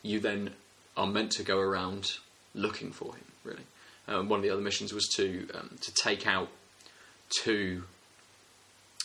[0.03, 0.51] You then
[0.97, 2.13] are meant to go around
[2.55, 3.63] looking for him, really.
[4.07, 6.49] Um, one of the other missions was to, um, to take out
[7.41, 7.83] two.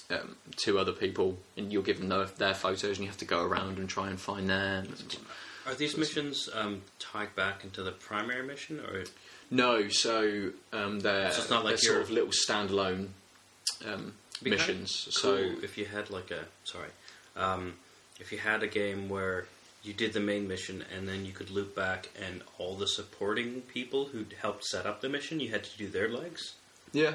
[0.09, 3.43] Um, two other people, and you're given their, their photos, and you have to go
[3.43, 4.87] around and try and find them.
[4.87, 5.17] and-
[5.67, 9.05] Are these missions um, tied back into the primary mission, or
[9.51, 13.09] No, so um, they're, So it's not like they're sort you're- of little standalone
[13.87, 15.09] um, Be kinda missions.
[15.11, 16.91] So if you had like a sorry,
[17.37, 17.75] um,
[18.21, 19.47] if you had a game where
[19.83, 23.63] you did the main mission and then you could loop back and all the supporting
[23.63, 26.55] people who helped set up the mission, you had to do their legs.
[26.93, 27.15] yeah,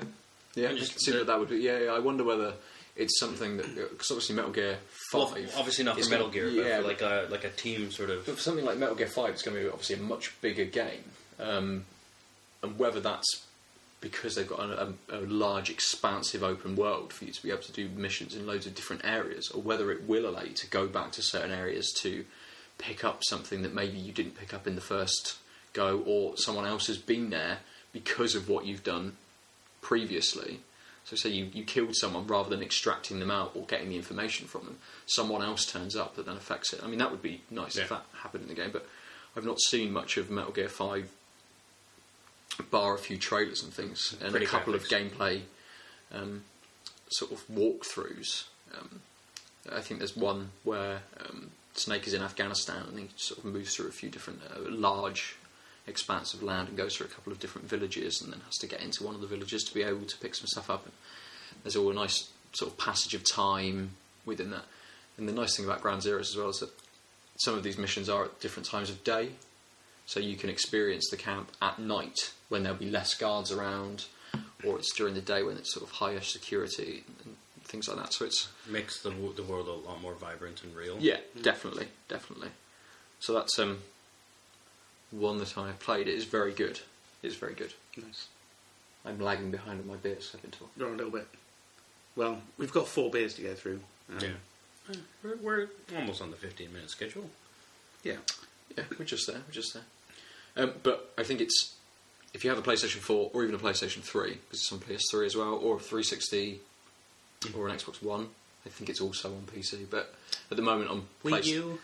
[0.55, 1.57] yeah, And just the- what that would be.
[1.57, 2.53] Yeah, yeah, I wonder whether
[2.95, 4.77] it's something that because obviously Metal Gear
[5.13, 7.91] Well, Five, obviously not for Metal Gear, yeah, but for like a like a team
[7.91, 8.25] sort of.
[8.25, 10.65] But for something like Metal Gear Five, it's going to be obviously a much bigger
[10.65, 11.03] game,
[11.39, 11.85] um,
[12.63, 13.45] and whether that's
[14.01, 17.61] because they've got a, a, a large, expansive open world for you to be able
[17.61, 20.67] to do missions in loads of different areas, or whether it will allow you to
[20.67, 22.25] go back to certain areas to
[22.79, 25.37] pick up something that maybe you didn't pick up in the first
[25.73, 27.59] go, or someone else has been there
[27.93, 29.13] because of what you've done
[29.81, 30.59] previously.
[31.03, 34.47] So, say you, you killed someone rather than extracting them out or getting the information
[34.47, 36.81] from them, someone else turns up that then affects it.
[36.83, 38.87] I mean, that would be nice if that happened in the game, but
[39.35, 41.09] I've not seen much of Metal Gear 5
[42.69, 45.41] bar a few trailers and things and Pretty a couple of gameplay
[46.13, 46.43] um,
[47.09, 48.45] sort of walkthroughs.
[48.77, 49.01] Um,
[49.71, 53.75] I think there's one where um, Snake is in Afghanistan and he sort of moves
[53.75, 55.37] through a few different uh, large
[55.87, 58.67] expanse of land and goes through a couple of different villages and then has to
[58.67, 60.85] get into one of the villages to be able to pick some stuff up.
[60.85, 60.93] And
[61.63, 63.91] there's all a nice sort of passage of time
[64.25, 64.65] within that.
[65.17, 66.71] And the nice thing about Ground Zeroes as well is that
[67.37, 69.29] some of these missions are at different times of day,
[70.05, 74.05] so you can experience the camp at night when there'll be less guards around,
[74.65, 78.13] or it's during the day when it's sort of higher security and things like that.
[78.13, 80.97] So it's makes the the world a lot more vibrant and real.
[80.99, 82.49] yeah, definitely, definitely.
[83.19, 83.79] So that's um
[85.11, 86.07] one that I have played.
[86.07, 86.79] It is very good.
[87.21, 87.73] It is very good.
[87.97, 88.27] Nice.
[89.05, 90.31] I'm lagging behind on my beers.
[90.33, 90.69] I've been told.
[90.77, 91.27] You're a little bit.
[92.15, 93.79] Well, we've got four beers to go through.
[94.09, 94.95] Um, Yeah.
[95.23, 97.29] We're, we're almost on the 15 minute schedule.
[98.03, 98.17] Yeah.
[98.77, 99.41] Yeah, we're just there.
[99.47, 99.83] We're just there.
[100.57, 101.75] Um, but I think it's
[102.33, 105.25] if you have a PlayStation 4 or even a PlayStation 3, because it's on PS3
[105.25, 106.59] as well, or a 360
[107.55, 108.27] or an Xbox One.
[108.65, 109.85] I think it's also on PC.
[109.89, 110.13] But
[110.49, 111.79] at the moment on Wii Play- U.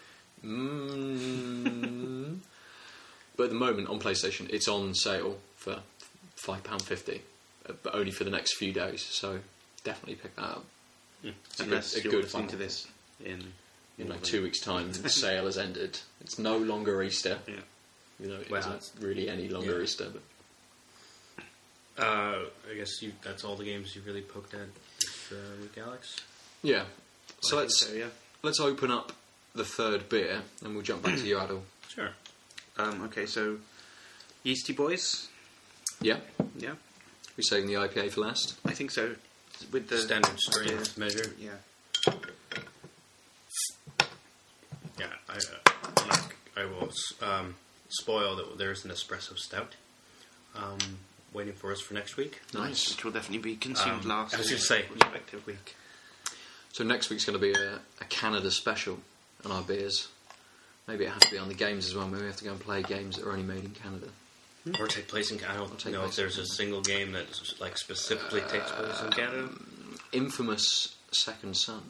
[0.46, 2.38] Mm,
[3.38, 5.80] but at the moment on PlayStation, it's on sale for
[6.36, 7.22] five pound fifty,
[7.70, 9.02] uh, but only for the next few days.
[9.02, 9.40] So
[9.84, 10.66] definitely pick that up.
[11.24, 12.58] It's a good, Unless a you're good listening bundle.
[12.60, 12.88] to this
[13.26, 13.54] in
[13.98, 16.00] In like two weeks' time, the sale has ended.
[16.22, 17.40] It's no longer Easter.
[17.48, 17.56] Yeah.
[18.20, 19.84] You know, it Well, isn't really any longer yeah.
[19.84, 20.10] Easter.
[20.14, 20.22] But
[21.98, 24.68] Uh, I guess you, that's all the games you really poked at
[25.00, 26.18] this uh, week, Alex.
[26.62, 26.84] yeah.
[27.42, 28.06] So let's so, yeah.
[28.44, 29.14] let's open up
[29.56, 31.62] the third beer, and we'll jump back to you, Adil.
[31.90, 32.10] Sure.
[32.78, 33.58] Um, okay, so
[34.46, 35.28] Yeastie Boys.
[36.02, 36.18] Yeah,
[36.58, 36.74] Yeah,
[37.36, 38.56] we're saving the IPA for last.
[38.66, 39.16] I think so.
[39.72, 41.32] With the Standard strength measure.
[41.40, 41.52] Yeah.
[45.00, 47.56] Yeah, I, uh, I'm not- I will um,
[47.90, 49.76] spoil that there's an espresso stout
[50.56, 50.78] um,
[51.34, 52.42] waiting for us for next week.
[52.54, 52.90] Nice.
[52.92, 54.36] Which will definitely be consumed Um, last.
[54.36, 55.76] I was gonna say- respective week.
[56.74, 59.00] So next week's going to be a, a Canada special
[59.44, 60.10] on our beers.
[60.88, 62.08] Maybe it has to be on the games as well.
[62.08, 64.08] Maybe we have to go and play games that are only made in Canada.
[64.80, 65.40] Or take place in.
[65.40, 65.64] Canada.
[65.64, 67.26] I don't know if there's a single game that
[67.60, 69.50] like specifically takes place in Canada.
[70.12, 71.82] Infamous Second Son.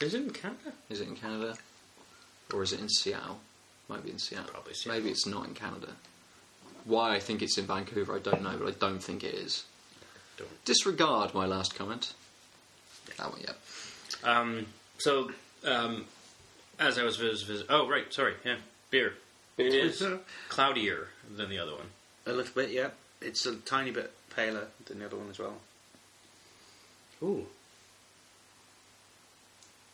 [0.00, 0.72] Is it in Canada?
[0.90, 1.56] Is it in Canada?
[2.52, 3.38] Or is it in Seattle?
[3.88, 4.50] Might be in Seattle.
[4.50, 5.00] Probably Seattle.
[5.00, 5.88] Maybe it's not in Canada.
[6.84, 9.64] Why I think it's in Vancouver, I don't know, but I don't think it is.
[10.36, 10.64] Don't.
[10.64, 12.12] Disregard my last comment.
[13.16, 13.52] That one, yeah.
[14.24, 14.66] Um,
[14.98, 15.30] so,
[15.64, 16.04] um,
[16.78, 18.56] as I was vis- vis- oh right, sorry, yeah,
[18.90, 19.14] beer.
[19.56, 20.02] It is
[20.48, 21.90] cloudier than the other one.
[22.26, 22.88] A little bit, yeah.
[23.20, 25.56] It's a tiny bit paler than the other one as well.
[27.22, 27.46] Ooh.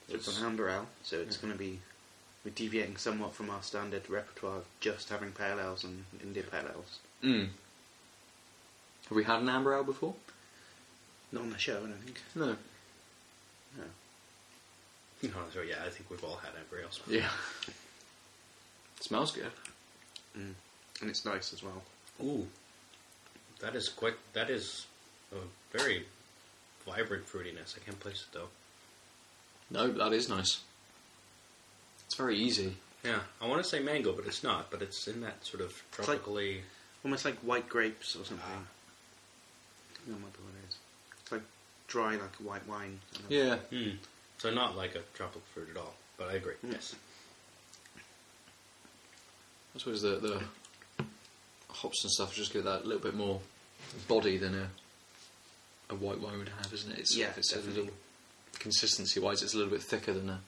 [0.08, 1.78] It's an amber ale, so it's going to be
[2.44, 6.64] we're deviating somewhat from our standard repertoire of just having pale ales and India pale
[6.72, 6.98] ales.
[7.22, 7.48] Mm.
[9.08, 10.14] Have we had an amber ale before?
[11.32, 12.20] Not on the show, I don't think.
[12.34, 12.56] No.
[15.22, 17.00] No, so yeah, I think we've all had amber ales.
[17.06, 17.28] Yeah.
[19.00, 19.50] smells good.
[20.38, 20.54] Mm.
[21.00, 21.82] And it's nice as well.
[22.22, 22.46] Ooh,
[23.60, 24.14] that is quite.
[24.34, 24.86] That is
[25.32, 25.36] a
[25.76, 26.04] very
[26.86, 27.76] vibrant fruitiness.
[27.76, 28.48] I can't place it though.
[29.70, 30.60] No, that is nice.
[32.06, 32.74] It's very easy.
[33.04, 34.70] Yeah, I want to say mango, but it's not.
[34.70, 36.62] But it's in that sort of It's like- tropically.
[37.02, 38.38] Almost like white grapes or something.
[38.44, 38.58] Ah.
[38.58, 40.76] I think that might be what it is.
[41.22, 41.40] It's like
[41.88, 43.00] dry like a white wine.
[43.14, 43.30] kind of.
[43.30, 43.56] Yeah.
[43.70, 43.96] Hmm.
[44.40, 45.94] So not like a tropical fruit at all.
[46.16, 46.54] But I agree.
[46.68, 46.94] Yes.
[49.74, 51.04] I suppose the, the
[51.68, 53.40] hops and stuff just give that a little bit more
[54.08, 54.68] body than a
[55.90, 56.98] a white wine would have, isn't it?
[57.00, 57.82] It's, Yeah, it's a definitely.
[57.82, 57.96] little
[58.60, 60.40] consistency wise, it's a little bit thicker than a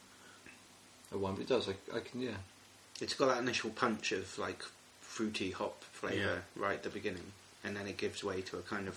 [1.13, 1.69] a wine, but it does.
[1.69, 2.37] I, I can, yeah.
[3.01, 4.63] It's got that initial punch of like
[5.01, 6.63] fruity hop flavour Yeah.
[6.63, 7.33] right at the beginning,
[7.65, 8.97] and then it gives way to a kind of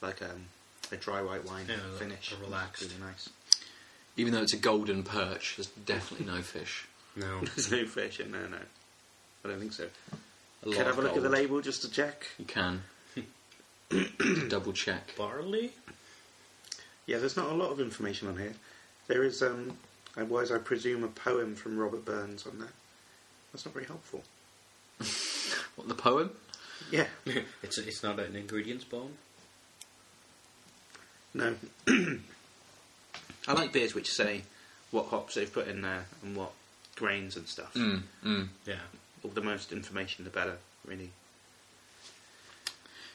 [0.00, 0.46] like um,
[0.90, 2.32] a dry white wine Yeah, a- finish.
[2.32, 2.82] a relaxed.
[2.84, 3.28] It's really nice.
[4.18, 6.86] Even though it's a golden perch, there's definitely no fish.
[7.16, 7.40] No.
[7.42, 8.58] There's no fish in there, no.
[9.44, 9.88] I don't think so.
[10.64, 11.32] A Can I of have a look at the gold.
[11.32, 12.26] label just to check?
[12.38, 12.82] You can.
[14.48, 15.16] Double check.
[15.16, 15.72] Barley.
[17.06, 18.52] Yeah, there's not a lot of information on here.
[19.08, 19.78] There is, um,
[20.16, 22.68] I was, I presume, a poem from Robert Burns on there.
[23.52, 24.22] That's not very helpful.
[25.76, 26.30] What the poem?
[26.90, 27.06] Yeah,
[27.62, 29.12] it's it's not an ingredients bomb.
[31.34, 31.54] no.
[33.46, 34.42] I like beers which say
[34.90, 36.52] what hops they've put in there and what
[36.96, 37.72] grains and stuff.
[37.74, 38.48] Mm, mm.
[38.66, 38.76] Yeah.
[39.24, 41.10] All the most information, the better, really.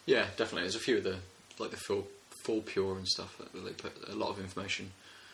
[0.06, 0.62] Yeah, definitely.
[0.64, 1.18] There's a few of the
[1.60, 2.08] like the full
[2.44, 4.92] Fourpure and stuff that they put a lot of information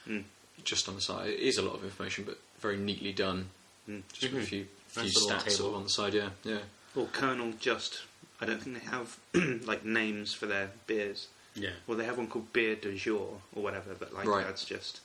[0.07, 0.23] Mm.
[0.63, 1.27] just on the side.
[1.29, 3.49] It is a lot of information, but very neatly done.
[3.89, 4.03] Mm.
[4.13, 6.13] Just with a few few Nice stats sort of on the side.
[6.13, 6.59] Yeah, yeah.
[6.95, 8.03] Or Kernel Just,
[8.41, 9.17] I don't think they have
[9.67, 11.27] like names for their beers.
[11.55, 11.69] Yeah.
[11.87, 14.45] Well, they have one called Beer de Jour or whatever, but like Right.
[14.45, 15.01] that's just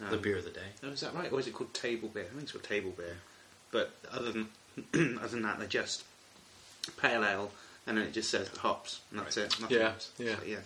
[0.00, 0.68] um, the beer of the day.
[0.82, 1.30] Oh, is that right?
[1.32, 2.24] Or is it called table beer?
[2.24, 3.16] I think it's called table beer.
[3.70, 4.48] But other than
[5.18, 6.04] other than that, they're just
[6.96, 7.50] pale ale,
[7.86, 9.60] and then it just says hops, and that's it.
[9.60, 10.10] Nothing Yeah, else.
[10.18, 10.36] yeah.
[10.36, 10.58] So, yeah.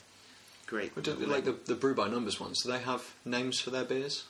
[0.67, 0.95] Great.
[0.95, 3.85] But do, like the the brew by numbers ones, do they have names for their
[3.85, 4.25] beers?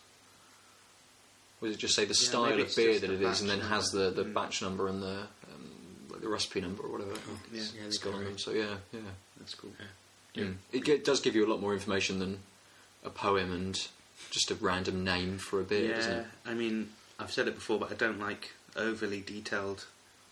[1.60, 3.14] Or does it just say the Yeah, style maybe of it's beer just that the
[3.14, 4.34] it is, and then batch has the, the Mm.
[4.34, 5.20] batch number and the
[5.50, 5.70] um,
[6.10, 7.58] like the recipe number or whatever Yeah.
[7.60, 8.38] it's, Yeah, they got do, them.
[8.38, 9.00] So yeah, yeah.
[9.38, 9.72] That's cool.
[9.78, 9.86] Yeah.
[10.36, 10.54] Mm.
[10.72, 12.38] It, ge- does give you a lot more information than
[13.04, 13.88] a poem and
[14.30, 16.26] just a random name for a beer, doesn't yeah, it?
[16.44, 19.86] I mean, I've said it before, but I don't like overly detailed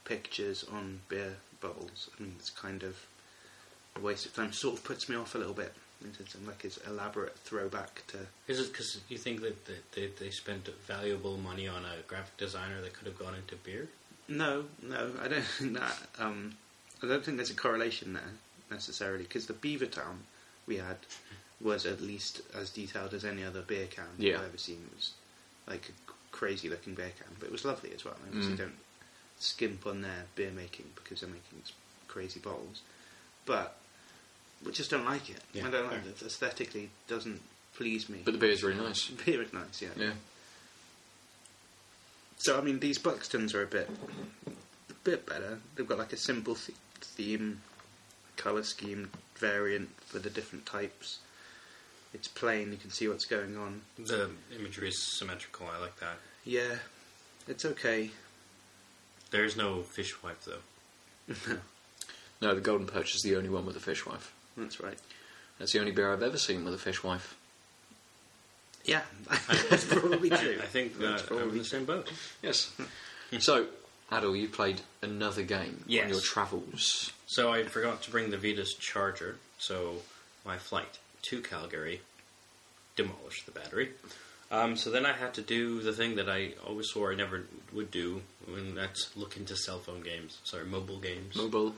[0.05, 2.11] pictures on beer bottles.
[2.19, 2.97] I mean, it's kind of
[3.97, 4.53] a waste of time.
[4.53, 5.73] Sort of puts me off a little bit.
[6.21, 8.19] It's like it's elaborate throwback to.
[8.47, 12.37] Is it because you think that that they, they spent valuable money on a graphic
[12.37, 13.89] designer that could have gone into beer?
[14.29, 15.97] No, no, I don't think that.
[16.19, 16.57] Um,
[17.03, 18.33] I don't think there's a correlation there
[18.75, 20.17] necessarily because the Beavertown
[20.67, 20.99] we had
[21.61, 24.39] was at least as detailed as any other beer can Yeah.
[24.41, 24.87] I've ever seen.
[24.91, 25.13] It was
[25.67, 28.17] like a crazy looking beer can, but it was lovely as well.
[28.29, 28.59] Obviously Mm.
[28.59, 28.79] don't
[29.39, 31.73] skimp on their beer making because they're making these
[32.09, 32.81] crazy bottles,
[33.47, 33.77] but
[34.65, 35.41] we just don't like it.
[35.53, 36.11] Yeah, I don't like fair.
[36.11, 36.23] it.
[36.23, 37.41] Aesthetically, doesn't
[37.77, 38.21] please me.
[38.25, 39.09] But the beer's really nice.
[39.25, 39.89] beer is nice, yeah.
[39.97, 40.13] Yeah.
[42.39, 43.89] So I mean, these Buxtons are a bit,
[44.47, 45.61] a bit better.
[45.75, 47.61] They've got like a simple th- theme,
[48.37, 51.19] color scheme variant for the different types.
[52.13, 53.83] It's plain; you can see what's going on.
[53.99, 55.67] The imagery is symmetrical.
[55.67, 56.17] I like that.
[56.45, 56.77] Yeah,
[57.49, 58.11] it's okay.
[59.31, 61.57] There's no fishwife, though.
[62.43, 64.31] No, the Golden Perch is the only one with a fishwife.
[64.57, 64.99] That's right.
[65.59, 67.35] That's the only beer I've ever seen with a fishwife.
[68.85, 69.01] Yeah,
[69.71, 70.59] that's probably true.
[70.61, 72.11] I think That's that I'm in probably the same boat.
[72.43, 72.71] Yes.
[73.39, 73.67] so,
[74.13, 77.14] Adil, you played another game on your travels.
[77.35, 79.97] So I forgot to bring the Vita's charger, so
[80.47, 82.01] my flight to Calgary
[82.95, 83.91] demolished the battery.
[84.53, 87.43] Um, so then I had to do the thing that I always swore I never
[87.73, 90.39] would do, and that's look into cell phone games.
[90.45, 91.35] Sorry, mobile games.
[91.35, 91.75] Mobile.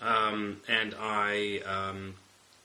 [0.00, 2.14] Um, and I, um,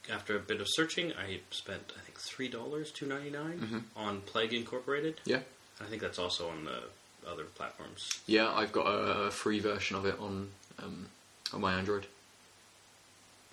[0.10, 3.84] after a bit of searching, I spent I think three dollars, two ninety Mhm.
[3.98, 5.20] on Plague Incorporated.
[5.26, 5.42] Yeah.
[5.82, 6.84] I think that's also on the
[7.30, 8.08] other platforms.
[8.26, 10.52] Yeah, I've got a free version of it on
[10.82, 11.08] um,
[11.56, 12.06] on my Android.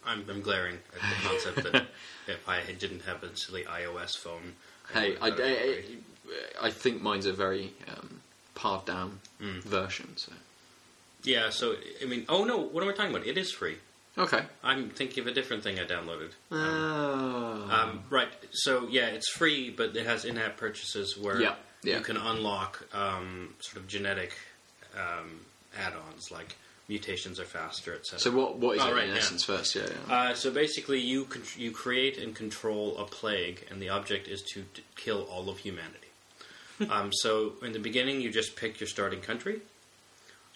[0.05, 1.87] I'm, I'm glaring at the concept that
[2.27, 4.55] if I didn't have a silly iOS phone,
[4.93, 8.21] Hey, I, would I, I, I think mine's a very um,
[8.55, 9.61] pared down Mm.
[9.63, 10.09] version.
[10.17, 10.31] So
[11.25, 13.27] Yeah, so I mean, oh no, what am I talking about?
[13.27, 13.77] It is free.
[14.19, 14.43] Okay.
[14.63, 16.31] I'm thinking of a different thing I downloaded.
[16.51, 17.69] Oh.
[17.71, 18.29] Um, right.
[18.53, 21.99] So yeah, it's free, but it has in-app purchases where Yeah, yeah.
[21.99, 24.33] you can unlock um, sort of genetic
[24.97, 25.41] um,
[25.79, 26.55] add-ons like
[26.93, 28.19] mutations are faster, etc.
[28.21, 28.57] so what?
[28.59, 29.45] What is Oh, it right, in essence?
[29.45, 29.89] First, yeah.
[30.09, 30.15] yeah.
[30.15, 34.43] Uh, so basically, you con- you create and control a plague, and the object is
[34.53, 36.11] to d- kill all of humanity.
[36.91, 39.61] um, so in the beginning, you just pick your starting country.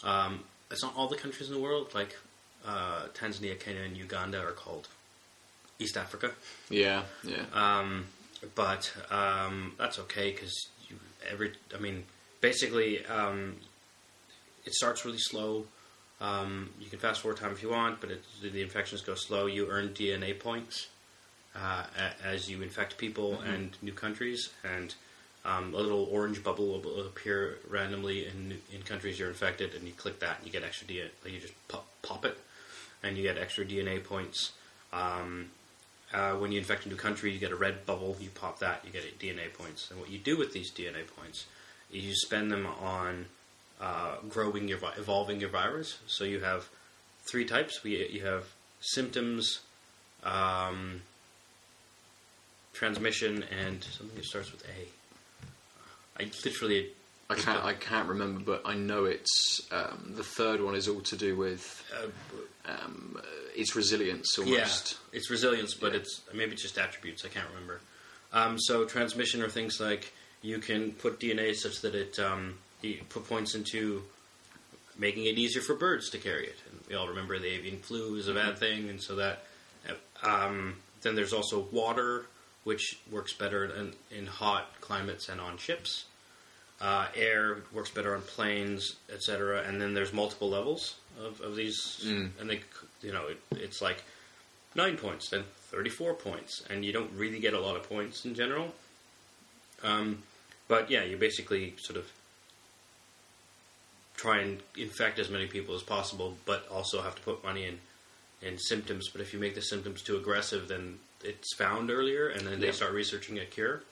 [0.04, 0.32] Um,
[0.70, 1.94] it's not all the countries in the world.
[1.94, 2.12] Like
[2.66, 4.88] uh, Tanzania, Kenya, and Uganda are called
[5.78, 6.32] East Africa.
[6.68, 7.44] yeah, yeah.
[7.54, 8.06] Um,
[8.54, 10.54] but um, that's okay because
[11.32, 11.52] every.
[11.74, 12.04] I mean,
[12.42, 13.56] basically, um,
[14.66, 15.66] it starts really slow.
[16.20, 19.46] Um, you can fast forward time if you want, but it, the infections go slow.
[19.46, 20.88] You earn DNA points
[21.54, 24.94] uh, a- as you infect people and new countries, and
[25.44, 29.92] um, a little orange bubble will appear randomly in in countries you're infected, and you
[29.92, 31.08] click that, and you get extra DNA.
[31.22, 32.38] Like you just pop, pop it,
[33.02, 34.52] and you get extra DNA points.
[34.94, 35.50] Um,
[36.14, 38.16] uh, when you infect a new country, you get a red bubble.
[38.20, 39.90] You pop that, you get DNA points.
[39.90, 41.44] And what you do with these DNA points
[41.92, 43.26] is you spend them on
[43.80, 45.98] uh, growing your, vi- evolving your virus.
[46.06, 46.68] So you have
[47.30, 47.82] three types.
[47.82, 48.44] We, you have
[48.80, 49.60] symptoms,
[50.24, 51.02] um,
[52.72, 56.22] transmission, and something that starts with A.
[56.22, 56.90] I literally
[57.28, 57.64] I can't.
[57.64, 61.36] I can't remember, but I know it's um, the third one is all to do
[61.36, 63.18] with uh, um,
[63.54, 64.98] its resilience almost.
[65.12, 65.98] Yeah, it's resilience, but Yeah.
[66.00, 67.24] it's maybe it's just attributes.
[67.24, 67.80] I can't remember.
[68.32, 70.12] Um, so transmission are things like
[70.42, 72.18] you can put DNA such that it
[72.82, 74.02] you put points into
[74.98, 76.56] making it easier for birds to carry it.
[76.70, 79.42] And we all remember the avian flu is a bad thing, and so that.
[80.22, 82.26] Um, then there's also water,
[82.64, 86.06] which works better in, in hot climates and on ships.
[86.80, 89.62] Uh, air works better on planes, etc.
[89.66, 92.30] And then there's multiple levels of, of these, Mm.
[92.40, 92.60] and they,
[93.02, 94.02] you know, it, it's like
[94.74, 98.34] nine points, then thirty-four points, and you don't really get a lot of points in
[98.34, 98.72] general.
[99.84, 100.22] Um,
[100.68, 102.10] but yeah, you basically sort of
[104.16, 107.78] try and infect as many people as possible, but also have to put money in
[108.42, 109.08] in symptoms.
[109.08, 112.66] But if you make the symptoms too aggressive, then it's found earlier, and then they
[112.66, 112.72] Yeah.
[112.72, 113.82] start researching a cure.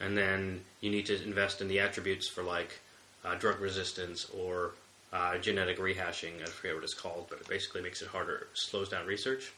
[0.00, 2.80] And then you need to invest in the attributes for like
[3.24, 4.72] uh, drug resistance or
[5.12, 6.42] uh, genetic rehashing.
[6.42, 9.52] I forget what it's called, but it basically makes it harder, slows down research.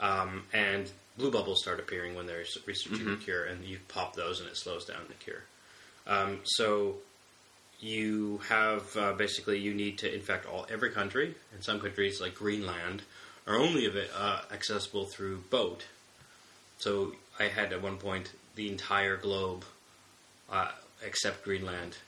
[0.00, 4.40] Um, and blue bubbles start appearing when they're researching a cure, and you pop those,
[4.40, 5.44] and it slows down the cure.
[6.06, 6.96] Um, so
[7.84, 11.34] you have uh, basically you need to infect all every country.
[11.54, 13.02] In some countries, like Greenland,
[13.46, 15.84] are only uh, accessible through boat.
[16.78, 19.64] So I had at one point the entire globe
[20.50, 20.70] uh,
[21.04, 21.98] except Greenland,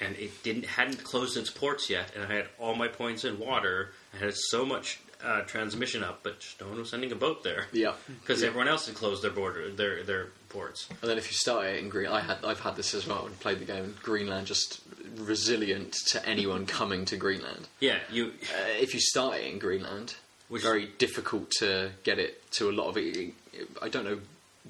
[0.00, 3.38] and it didn't hadn't closed its ports yet, and I had all my points in
[3.38, 3.92] water.
[4.14, 7.42] I had so much uh, transmission up, but just no one was sending a boat
[7.42, 8.48] there Yeah, because Yeah.
[8.48, 10.86] everyone else had closed their border, their their ports.
[11.02, 13.26] And then if you start it in Green, I had I've had this as well.
[13.26, 13.96] and played the game.
[14.02, 14.80] Greenland just
[15.16, 17.68] resilient to anyone coming to Greenland.
[17.80, 20.14] Yeah, you Uh, if you start it in Greenland,
[20.48, 23.34] Which- very difficult to get it to a lot of it.
[23.82, 24.20] I don't know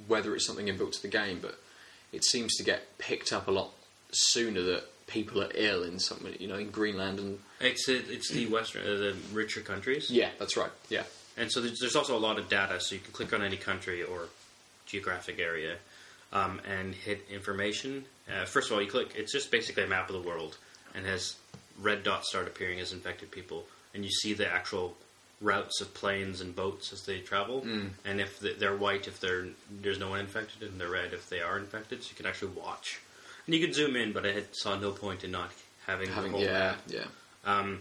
[0.06, 1.58] whether it's something inbuilt to the game, but
[2.12, 3.72] it seems to get picked up a lot
[4.12, 8.46] sooner that people are ill in some, you know, in Greenland and it's it's the
[8.46, 10.10] western uh, the richer countries.
[10.10, 10.70] yeah, that's right.
[10.88, 11.04] Yeah,
[11.36, 13.56] And so there's, there's also a lot of data, so you can click on any
[13.56, 14.28] country or
[14.86, 15.76] geographic area
[16.32, 18.04] um, and hit information.
[18.28, 20.58] Uh, first of all, you click, it's just basically a map of the world
[20.94, 21.36] and has
[21.80, 23.64] red dots start appearing as infected people.
[23.94, 24.96] And you see the actual
[25.40, 27.62] routes of planes and boats as they travel.
[28.04, 31.40] And if they're white, if they're, there's no one infected, and they're red if they
[31.40, 33.00] are infected, so you can actually watch.
[33.46, 35.50] And you can zoom in, but I had, saw no point in not
[35.86, 36.78] having, having the whole yeah, map.
[36.88, 37.04] yeah.
[37.44, 37.80] Um,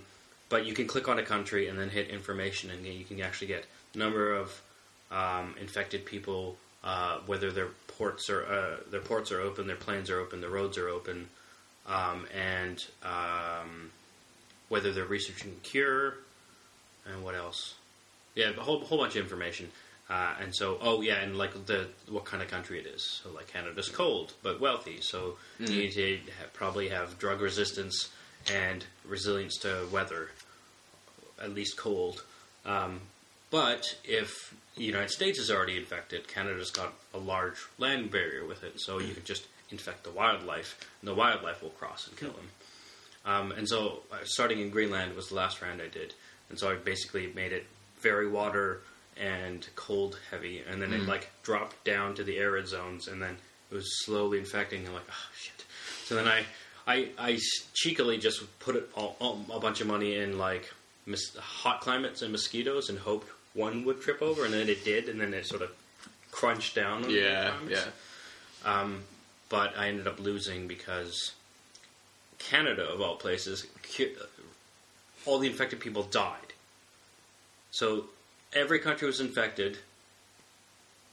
[0.50, 3.48] but you can click on a country and then hit information, and you can actually
[3.48, 4.62] get number of
[5.12, 10.10] um, infected people, uh, whether their ports are uh, their ports are open, their planes
[10.10, 11.30] are open, their roads are open,
[11.88, 13.92] um, and um,
[14.70, 16.16] whether they're researching a cure,
[17.12, 17.76] and what else?
[18.36, 19.72] Yeah, a whole whole bunch of information.
[20.08, 23.22] Uh, and so, oh yeah, and like the what kind of country it is.
[23.24, 28.10] So like Canada's cold but wealthy, so you need to ha- probably have drug resistance
[28.54, 30.30] and resilience to weather,
[31.42, 32.24] at least cold.
[32.66, 33.02] Um,
[33.50, 38.64] but if the United States is already infected, Canada's got a large land barrier with
[38.64, 42.32] it, so you could just infect the wildlife, and the wildlife will cross and kill
[42.32, 42.50] them.
[43.26, 46.14] Um, and so, uh, starting in Greenland was the last round I did,
[46.50, 47.66] and so I basically made it
[48.02, 48.82] very water
[49.18, 53.38] and cold heavy, and then it like dropped down to the arid zones, and then
[53.72, 54.86] it was slowly infecting.
[54.86, 55.66] And like, oh shit!
[56.06, 56.44] So then I,
[56.88, 57.40] I, I
[57.74, 60.72] cheekily just put it all, all, a bunch of money in like
[61.06, 65.08] mis- hot climates and mosquitoes, and hoped one would trip over, and then it did,
[65.10, 65.72] and then it sort of
[66.32, 67.06] crunched down.
[67.06, 67.84] On Yeah, the yeah.
[68.66, 69.04] Um,
[69.48, 71.32] but I ended up losing because
[72.40, 74.16] Canada, of all places, cu-
[75.26, 76.40] all the infected people died.
[77.72, 78.06] So
[78.56, 79.78] every country was infected,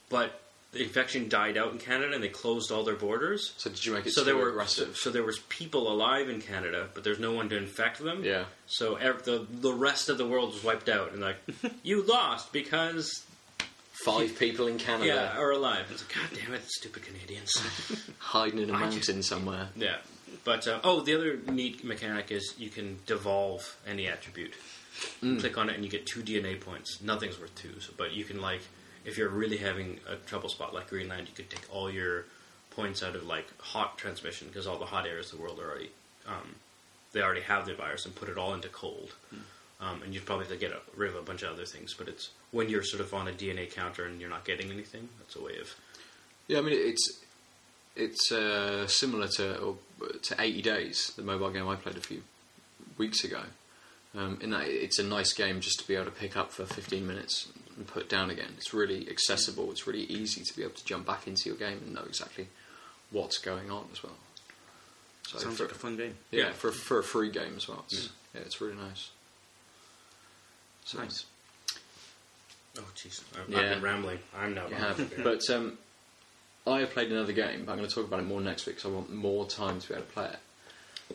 [0.09, 0.39] but
[0.71, 3.53] the infection died out in Canada, and they closed all their borders.
[3.57, 4.97] So did you make it So there were aggressive?
[4.97, 8.23] so there was people alive in Canada, but there's no one to infect them.
[8.23, 8.45] yeah.
[8.65, 11.37] So ev- the the rest of the world was wiped out, and like
[11.83, 13.23] you lost because
[14.03, 15.85] Five people in Canada yeah are alive.
[15.91, 17.53] It's like God damn it, stupid Canadians.
[18.17, 19.67] hiding in a I mountain just- somewhere.
[19.75, 19.97] yeah,
[20.43, 24.55] but uh, oh, the other neat mechanic is you can devolve any attribute.
[25.21, 27.01] You Click on it and you get two DNA points.
[27.01, 28.61] Nothing's worth two, so, but you can like
[29.05, 32.25] if you're really having a trouble spot like Greenland, you could take all your
[32.71, 35.69] points out of like hot transmission because all the hot areas of the world are
[35.69, 35.91] already
[36.27, 36.55] um,
[37.11, 39.13] they already have the virus and put it all into cold.
[39.79, 42.07] Um, and you'd probably have to get rid of a bunch of other things, but
[42.07, 45.09] it's when you're sort of on a DNA counter and you're not getting anything.
[45.19, 45.75] That's a way of
[46.47, 47.19] Yeah, I mean it's
[47.95, 49.75] it's uh, similar to or,
[50.21, 52.23] to 80 Days, the mobile game I played a few
[52.97, 53.41] weeks ago.
[54.15, 56.65] Um, in that it's a nice game just to be able to pick up for
[56.65, 58.51] 15 minutes and put down again.
[58.57, 59.71] It's really accessible.
[59.71, 62.47] It's really easy to be able to jump back into your game and know exactly
[63.09, 64.13] what's going on as well.
[65.27, 66.15] So Sounds for, like a fun game.
[66.29, 66.51] yeah, Yeah.
[66.51, 67.85] for for a free game as well.
[67.89, 69.09] It's, Yeah, it's really nice.
[70.85, 71.25] So, Nice.
[72.77, 73.59] oh jeez, I've, Yeah.
[73.61, 74.19] I've been rambling.
[74.35, 75.77] I'm now You have, but um,
[76.67, 77.65] I have played another game.
[77.65, 79.79] But I'm going to talk about it more next week because I want more time
[79.79, 80.39] to be able to play it.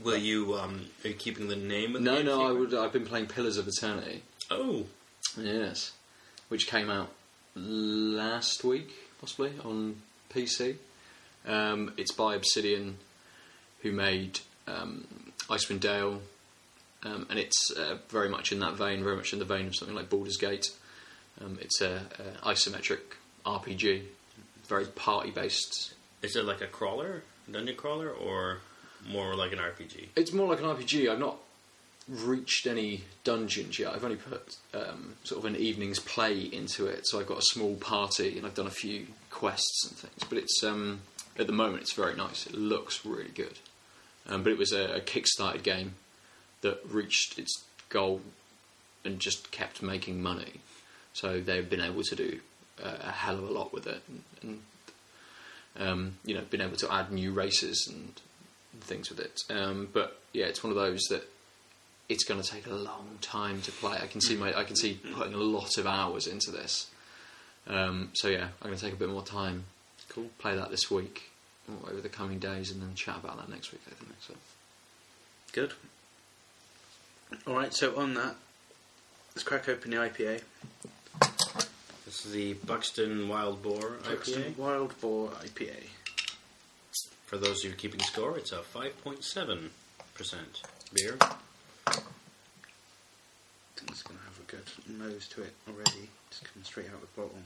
[0.02, 0.54] Will you?
[0.54, 2.74] Um, are you keeping the name of the No, game no, I would.
[2.74, 4.22] I've been playing Pillars of Eternity.
[4.50, 4.86] Oh,
[5.36, 5.92] Yes,
[6.48, 7.10] which came out
[7.54, 10.00] last week, possibly on
[10.32, 10.76] PC.
[11.46, 12.96] Um, it's by Obsidian,
[13.82, 15.06] who made um,
[15.48, 16.20] Icewind Dale,
[17.04, 19.76] um, and it's uh, very much in that vein, very much in the vein of
[19.76, 20.70] something like Baldur's Gate.
[21.40, 22.02] Um, it's a,
[22.42, 23.00] a isometric
[23.46, 24.02] RPG,
[24.66, 25.94] very party-based.
[26.22, 28.58] is it like a crawler, dungeon crawler, or
[29.06, 30.08] more like an RPG?
[30.16, 31.10] It's more like an RPG.
[31.10, 31.36] I've not
[32.08, 33.92] reached any dungeons yet.
[33.92, 37.42] I've only put um, sort of an evening's play into it, so I've got a
[37.42, 40.24] small party and I've done a few quests and things.
[40.28, 41.00] But it's um,
[41.38, 42.46] at the moment it's very nice.
[42.46, 43.58] It looks really good.
[44.26, 45.94] Um, but it was a, a kickstarted game
[46.60, 48.20] that reached its goal
[49.04, 50.60] and just kept making money.
[51.12, 52.40] So they've been able to do
[52.82, 54.62] uh, a hell of a lot with it, and, and
[55.78, 58.20] um, you know, been able to add new races and
[58.80, 59.40] things with it.
[59.50, 61.28] Um, but yeah, it's one of those that
[62.08, 63.98] it's going to take a long time to play.
[64.00, 66.88] I can see my I can see putting a lot of hours into this.
[67.66, 69.64] Um, so yeah, I'm going to take a bit more time.
[70.08, 70.30] Cool.
[70.38, 71.30] Play that this week
[71.68, 73.82] or over the coming days, and then chat about that next week.
[73.86, 74.34] I think so.
[75.52, 75.72] Good.
[77.46, 77.74] All right.
[77.74, 78.36] So on that,
[79.34, 80.42] let's crack open the IPA.
[82.06, 84.56] This is the Buxton Wild Boar IPA.
[84.56, 85.74] Wild Boar IPA.
[87.28, 89.68] For those of you keeping score, it's a 5.7%
[90.94, 91.18] beer.
[91.20, 91.92] I
[93.76, 94.64] think it's going to have a good
[94.98, 96.08] nose to it already.
[96.30, 97.36] Just coming straight out of the bottle.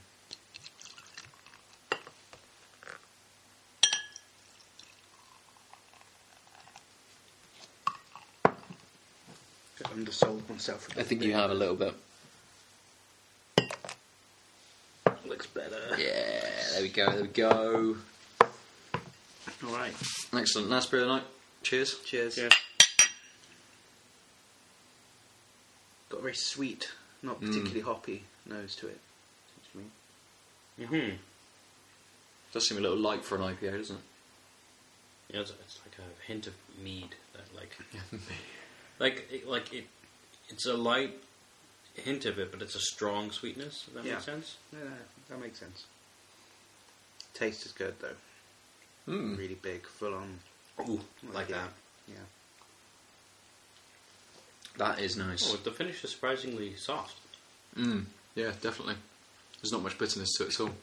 [9.93, 10.97] Undersold myself.
[10.97, 11.95] A I think you have a little bit.
[15.27, 15.97] Looks better.
[15.99, 16.41] Yeah,
[16.73, 17.11] there we go.
[17.11, 17.97] There we go.
[19.67, 19.93] All right.
[20.33, 20.69] Excellent.
[20.71, 21.25] Last beer of the night.
[21.63, 21.99] Cheers.
[22.05, 22.37] Cheers.
[22.39, 22.49] Yeah.
[26.09, 26.91] Got a very sweet,
[27.23, 27.47] not Mm.
[27.49, 29.01] particularly hoppy nose to it.
[29.55, 30.87] seems to me.
[30.87, 31.17] Mm-hmm.
[32.53, 34.03] Does seem a little light for an IPA, doesn't it?
[35.35, 37.15] Yeah, it's, it's like a hint of mead.
[37.33, 37.77] That like,
[38.99, 39.87] like, it, like it.
[40.51, 41.15] It's a light
[41.95, 43.85] hint of it, but it's a strong sweetness.
[43.85, 44.15] Does that Yeah.
[44.15, 44.57] make sense?
[44.73, 44.79] Yeah,
[45.31, 45.85] that makes sense.
[47.33, 48.17] Taste is good though.
[49.09, 49.37] Mm.
[49.37, 50.39] Really big, full on.
[50.89, 51.01] Ooh,
[51.33, 51.63] like Yeah.
[51.63, 51.73] that.
[52.09, 52.15] Yeah.
[54.79, 55.53] That is nice.
[55.53, 57.17] Oh, the finish is surprisingly soft.
[57.77, 58.07] Mm.
[58.35, 58.97] Yeah, definitely.
[59.61, 60.75] There's not much bitterness to it at all.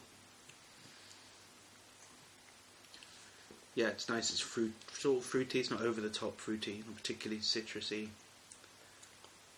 [3.74, 4.30] Yeah, it's nice.
[4.30, 5.60] It's fruit, it's all fruity.
[5.60, 8.08] It's not over the top fruity, not particularly citrusy.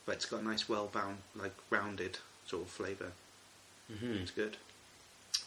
[0.06, 3.12] But it's got a nice, well bound, like rounded sort of flavour.
[3.92, 4.12] Mm-hmm.
[4.22, 4.56] It's good.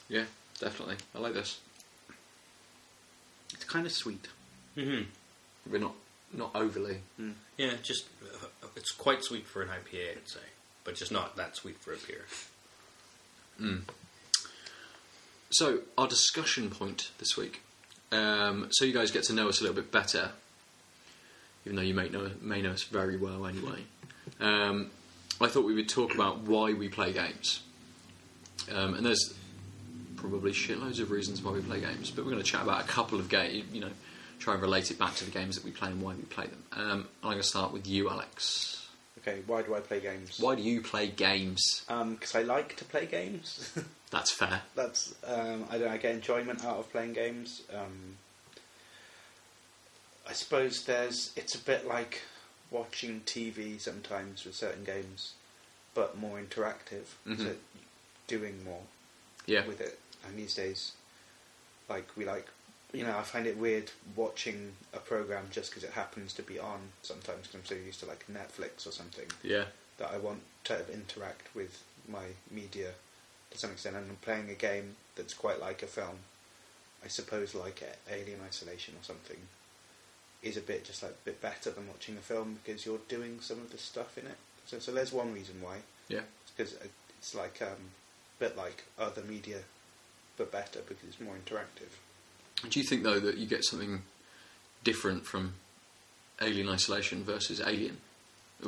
[0.09, 0.26] Yeah,
[0.59, 0.97] definitely.
[1.13, 1.59] I like this.
[3.54, 4.28] It's kind of sweet.
[4.78, 5.04] Mm-hmm.
[5.72, 5.96] We're not
[6.34, 7.00] not overly.
[7.20, 7.34] Mm.
[7.58, 10.39] Yeah, just uh, it's quite sweet for an IPA, I'd say,
[10.84, 12.26] but just not that sweet for a beer.
[13.62, 13.82] Mm.
[15.52, 17.62] So our discussion point this week.
[18.12, 20.32] Um, so you guys get to know us a little bit better,
[21.66, 23.84] even though you may know may know us very well anyway.
[24.39, 24.91] Um,
[25.39, 27.62] I thought we would talk about why we play games.
[28.72, 29.34] Um, and there's
[30.30, 32.88] probably shitloads of reasons why we play games, but we're going to chat about a
[32.88, 33.90] couple of games, you know,
[34.40, 36.46] try and relate it back to the games that we play and why we play
[36.48, 36.64] them.
[36.74, 38.88] Um, I'm going to start with you, Alex.
[39.20, 40.40] Okay, why do I play games?
[40.40, 41.84] Why do you play games?
[41.88, 43.74] Because I like to play games.
[44.12, 44.62] That's fair.
[44.76, 45.88] That's um, I don't.
[45.88, 47.64] know, I get enjoyment out of playing games.
[47.74, 48.18] Um,
[50.30, 51.32] I suppose there's.
[51.36, 52.22] It's a bit like
[52.72, 55.34] watching TV sometimes with certain games,
[55.96, 57.06] but more interactive.
[57.28, 57.38] Mhm.
[57.40, 57.56] So
[58.28, 58.82] doing more
[59.48, 59.66] Yeah.
[59.66, 60.00] with it.
[60.28, 60.94] And these days,
[61.90, 62.48] like we like,
[62.94, 66.60] you know, I find it weird watching a program just because it happens to be
[66.60, 66.80] on.
[67.02, 69.66] Sometimes because I'm so used to like Netflix or something Yeah.
[69.98, 72.92] that I want to interact with my media
[73.52, 76.18] to some extent, and I'm playing a game that's quite like a film.
[77.04, 79.38] I suppose like Alien Isolation or something
[80.42, 83.40] is a bit just like a bit better than watching a film because you're doing
[83.42, 84.38] some of the stuff in it.
[84.66, 85.78] So, so there's one reason why.
[86.08, 86.22] Yeah.
[86.56, 86.76] because
[87.18, 89.60] it's like um, a bit like other media,
[90.38, 91.90] but better because it's more interactive.
[92.70, 94.02] Do you think though that you get something
[94.84, 95.56] different from
[96.42, 97.98] Alien Isolation versus Alien?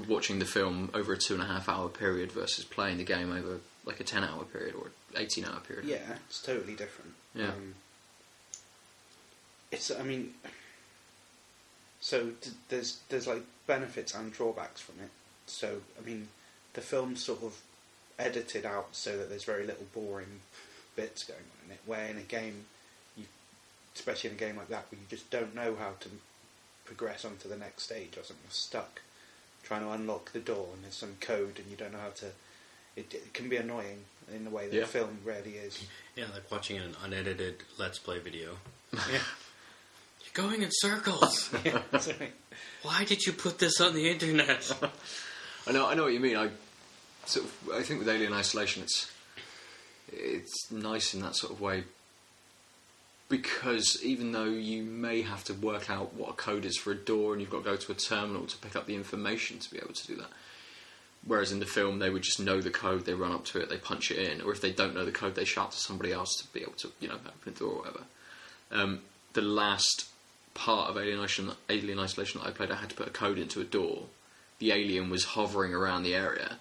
[0.08, 3.32] Watching the film over a two and a half hour period versus playing the game
[3.32, 5.86] over like a ten hour period or eighteen hour period.
[5.86, 7.14] Yeah, it's totally different.
[7.34, 7.48] Yeah.
[7.48, 7.76] Um,
[9.72, 10.34] it's, I mean,
[12.02, 15.10] so d- there's there's like benefits and drawbacks from it.
[15.46, 16.28] So I mean,
[16.74, 17.60] the film's sort of
[18.20, 20.42] edited out so that there's very little boring
[20.98, 21.80] bits going on in it.
[21.86, 22.66] Where in a game,
[23.16, 23.24] you,
[23.96, 26.10] especially in a game like that, where you just don't know how to
[26.84, 29.02] progress on to the next stage or something, you're stuck
[29.64, 32.26] trying to unlock the door and there's some code and you don't know how to.
[32.96, 34.00] It, it can be annoying
[34.34, 34.86] in the way that Yeah.
[34.86, 35.86] film rarely is.
[36.16, 38.58] Yeah, like watching an unedited Let's Play video.
[38.94, 39.20] Yeah.
[40.24, 41.50] You're going in circles.
[41.66, 41.82] yeah.
[42.84, 44.72] Why did you put this on the internet?
[45.68, 46.38] I know, I know what you mean.
[46.38, 46.50] I
[47.26, 49.12] sort of, I think with Alien Isolation, it's
[50.12, 51.84] it's nice in that sort of way
[53.30, 56.96] because even though you may have to work out what a code is for a
[56.96, 59.70] door, and you've got to go to a terminal to pick up the information to
[59.70, 60.30] be able to do that.
[61.26, 63.70] Whereas in the film, they would just know the code, they run up to it,
[63.70, 66.14] they punch it in, or if they don't know the code, they shout to somebody
[66.14, 68.04] else to be able to, you know, open the door or whatever.
[68.72, 69.02] Um,
[69.34, 70.06] the last
[70.54, 73.38] part of Alien Isolation, Alien Isolation that I played, I had to put a code
[73.38, 74.04] into a door.
[74.60, 76.58] The alien was hovering around the area.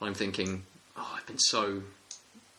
[0.00, 0.64] I'm thinking,
[0.96, 1.82] oh, I've been so,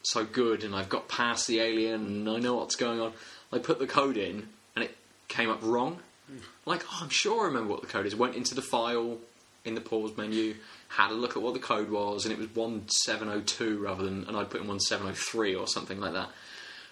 [0.03, 3.13] so good, and I've got past the alien, and I know what's going on.
[3.51, 4.95] I put the code in, and it
[5.27, 5.99] came up wrong.
[6.65, 8.15] Like, oh, I'm sure I remember what the code is.
[8.15, 9.17] Went into the file
[9.65, 10.55] in the pause menu,
[10.89, 14.35] had a look at what the code was, and it was 1702 rather than, and
[14.35, 16.29] I put in 1703 or something like that.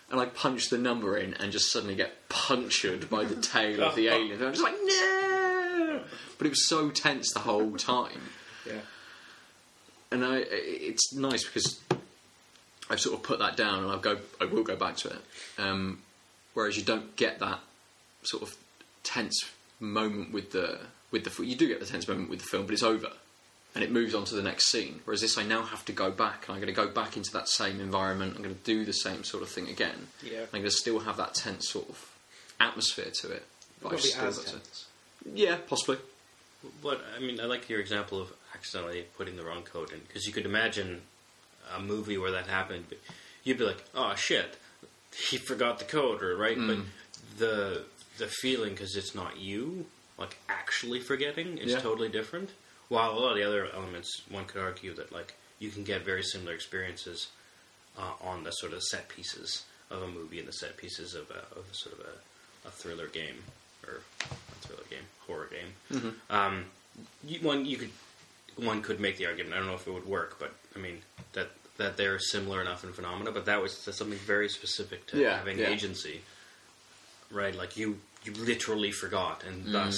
[0.10, 3.96] And I punched the number in and just suddenly get punctured by the tail of
[3.96, 4.38] the alien.
[4.38, 6.02] And I'm just like, no!
[6.38, 8.22] But it was so tense the whole time.
[8.66, 8.82] Yeah.
[10.12, 11.80] And I, it's nice because
[12.92, 15.22] I've sort of put that down and I'll go, I will go back to it.
[15.58, 16.00] Um,
[16.54, 17.60] whereas you don't get that
[18.24, 18.56] sort of
[19.04, 20.78] tense moment with the
[21.10, 23.08] with the you do get the tense moment with the film, but it's over
[23.74, 25.00] and it moves on to the next scene.
[25.06, 27.32] Whereas this, I now have to go back and I'm going to go back into
[27.32, 28.34] that same environment.
[28.36, 30.08] I'm going to do the same sort of thing again.
[30.22, 30.42] Yeah.
[30.42, 32.10] I'm going to still have that tense sort of
[32.60, 33.46] atmosphere to it.
[33.82, 34.86] But I've still as got to- tense.
[35.34, 35.98] yeah, possibly.
[36.84, 40.28] But I mean, I like your example of accidentally putting the wrong code in because
[40.28, 41.02] you could imagine
[41.76, 42.86] a movie where that happened.
[43.44, 44.58] You'd be like, "Oh shit,
[45.16, 46.58] he forgot the code," or right?
[46.58, 46.78] But
[47.38, 47.84] the
[48.18, 49.86] the feeling because it's not you,
[50.18, 51.80] like actually forgetting, is Yeah.
[51.80, 52.52] totally different.
[52.90, 56.04] While a lot of the other elements, one could argue that like you can get
[56.04, 57.28] very similar experiences
[57.98, 61.30] uh, on the sort of set pieces of a movie and the set pieces of
[61.32, 63.44] a, of a sort of a, a thriller game
[63.88, 66.16] or a thriller game, horror game.
[66.30, 66.66] Um,
[67.26, 67.92] you, one you could
[68.58, 69.54] one could make the argument.
[69.56, 71.02] I don't know if it would work, but I mean
[71.34, 71.50] that
[71.82, 73.32] that they're similar enough in phenomena.
[73.32, 75.70] But that was that's something very specific to Yeah, having yeah.
[75.70, 76.22] agency,
[77.32, 77.56] right?
[77.56, 79.72] Like you you literally forgot, and mm.
[79.72, 79.98] thus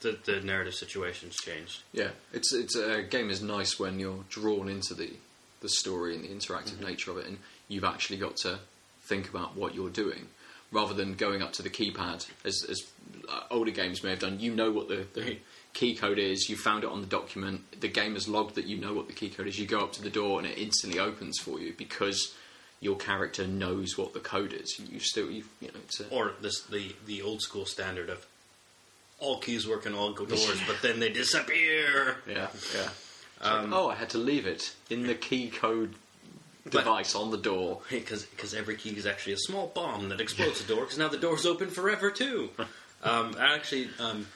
[0.00, 1.82] the the narrative situations changed.
[1.92, 5.12] Yeah, it's it's a game is nice when you're drawn into the
[5.60, 6.86] the story and the interactive mm-hmm.
[6.86, 8.58] nature of it, and you've actually got to
[9.02, 10.28] think about what you're doing,
[10.70, 12.82] rather than going up to the keypad as as
[13.28, 14.40] uh, older games may have done.
[14.40, 15.38] You know what the, the
[15.78, 16.48] key code is.
[16.48, 17.80] You found it on the document.
[17.80, 19.58] The game has logged that you know what the key code is.
[19.58, 22.34] You go up to the door and it instantly opens for you because
[22.80, 24.80] your character knows what the code is.
[24.80, 28.26] You still you you know it's a, Or this the the old school standard of
[29.20, 32.16] all keys work in all doors, but then they disappear.
[32.26, 32.88] yeah yeah.
[33.40, 35.94] It's like, oh, I had to leave it in the key code
[36.64, 37.82] But- device on the door.
[37.90, 40.82] because every key is actually a small bomb that explodes the door.
[40.82, 42.50] Because now the door's open forever too.
[43.04, 44.26] um, actually, um,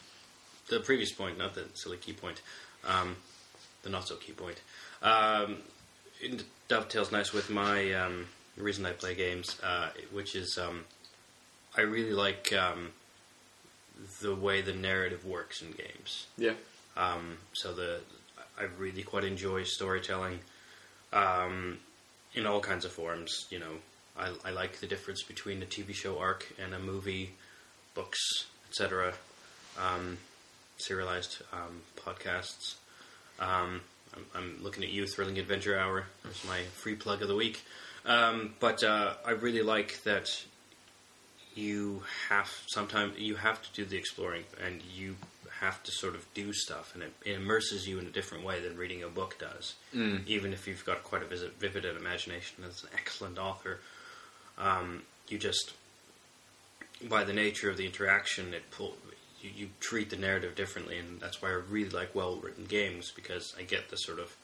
[0.69, 2.41] the previous point, not the silly key point,
[2.87, 3.17] um,
[3.83, 4.61] the not so key point,
[5.03, 5.59] um,
[6.21, 10.85] it dovetails nice with my um, reason I play games, uh, which is um,
[11.77, 12.91] I really like um,
[14.21, 16.27] the way the narrative works in games.
[16.39, 16.55] Yeah.
[16.97, 18.01] Um, so the
[18.59, 20.41] I really quite enjoy storytelling
[21.13, 21.79] um,
[22.35, 23.47] in all kinds of forms.
[23.51, 23.75] You know,
[24.19, 27.33] I, I like the difference between a TV show arc and a movie,
[27.95, 28.21] books,
[28.69, 29.15] etc.
[29.79, 30.19] Um,
[30.87, 32.75] serialized um, podcasts.
[33.41, 33.81] Um,
[34.15, 36.07] I'm, I'm looking at you, Thrilling Adventure Hour.
[36.25, 37.63] That's my free plug of the week.
[38.05, 40.29] Um, but uh, I really like that
[41.55, 45.17] you have sometimes you have to do the exploring and you
[45.61, 48.59] have to sort of do stuff and it, it immerses you in a different way
[48.61, 50.27] than reading a book does Mm.
[50.27, 53.79] even if you've got quite a vivid, vivid imagination as an excellent author
[54.59, 55.75] um, you just
[57.09, 58.97] by the nature of the interaction it pull
[59.43, 63.13] you, you treat the narrative differently and that's why I really like well written games
[63.15, 64.35] because I get the sort of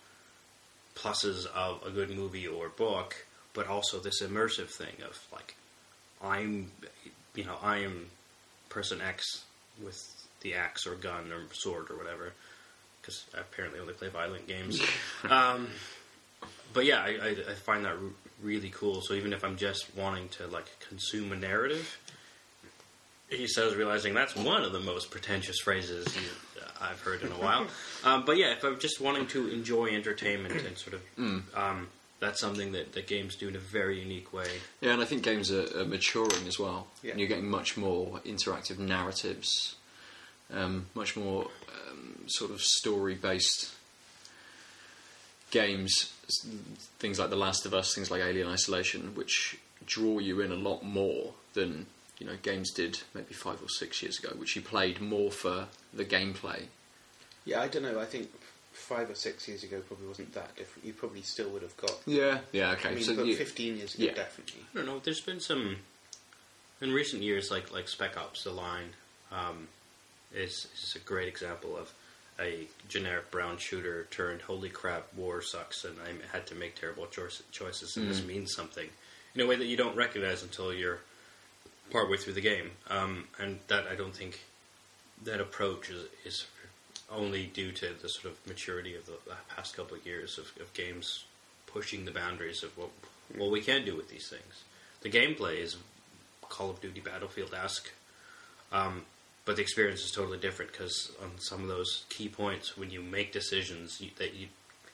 [0.95, 5.55] pluses of a good movie or book but also this immersive thing of like
[6.23, 6.71] I'm,
[7.35, 8.07] you know, I am
[8.69, 9.45] person X
[9.83, 12.33] with the axe or gun or sword or whatever,
[13.01, 14.81] because I apparently only play violent games.
[15.31, 15.69] um,
[16.73, 17.99] but yeah, I, I, I find that r-
[18.43, 19.01] really cool.
[19.01, 21.99] So even if I'm just wanting to like consume a narrative,
[23.31, 27.37] he says, realizing that's one of the most pretentious phrases you, I've heard in a
[27.37, 27.67] while.
[28.05, 31.03] Um, but yeah, if I'm just wanting to enjoy entertainment and sort of,
[31.53, 31.89] um,
[32.21, 34.47] that's something that, that games do in a very unique way.
[34.81, 36.87] Yeah, and I think games are, are maturing as well.
[37.03, 37.11] Yeah.
[37.11, 39.75] And you're getting much more interactive narratives,
[40.55, 41.49] um, much more
[41.91, 43.73] um, sort of story based
[45.51, 46.13] games,
[46.99, 50.57] things like The Last of Us, things like Alien Isolation, which draw you in a
[50.57, 51.87] lot more than
[52.19, 55.67] you know games did maybe five or six years ago, which you played more for
[55.93, 56.65] the gameplay.
[57.45, 57.99] Yeah, I don't know.
[58.01, 58.29] I think
[58.73, 60.87] five or six years ago probably wasn't that different.
[60.87, 61.97] You probably still would have got.
[62.07, 62.91] Yeah, yeah, okay.
[62.91, 64.15] I mean, so but you- 15 years ago, yeah.
[64.15, 64.63] definitely.
[64.73, 64.99] I don't know.
[64.99, 65.77] There's been some
[66.81, 68.91] in recent years, like like Spec Ops: The Line,
[69.33, 69.69] um,
[70.35, 71.93] is is a great example of
[72.41, 77.07] a generic brown shooter turned holy crap war sucks and I had to make terrible
[77.07, 78.89] choice, choices and this means something
[79.35, 81.01] in a way that you don't recognize until you're
[81.91, 82.71] partway through the game.
[82.89, 84.41] Um, and that I don't think
[85.25, 86.47] that approach is, is
[87.11, 89.19] only due to the sort of maturity of the
[89.55, 91.25] past couple of years of, of games
[91.67, 92.91] pushing the boundaries of what
[93.37, 94.65] what we can do with these things.
[95.03, 95.77] The gameplay is
[96.49, 97.91] Call of Duty Battlefield esque,
[98.73, 99.03] um,
[99.45, 103.03] but the experience is totally different because on some of those key points, when you
[103.03, 104.49] make decisions you, that you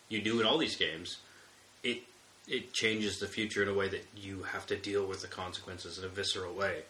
[0.09, 1.18] you do in all these games,
[1.82, 2.03] it
[2.47, 5.99] it changes the future in a way that you have to deal with the consequences
[5.99, 6.82] in a visceral way,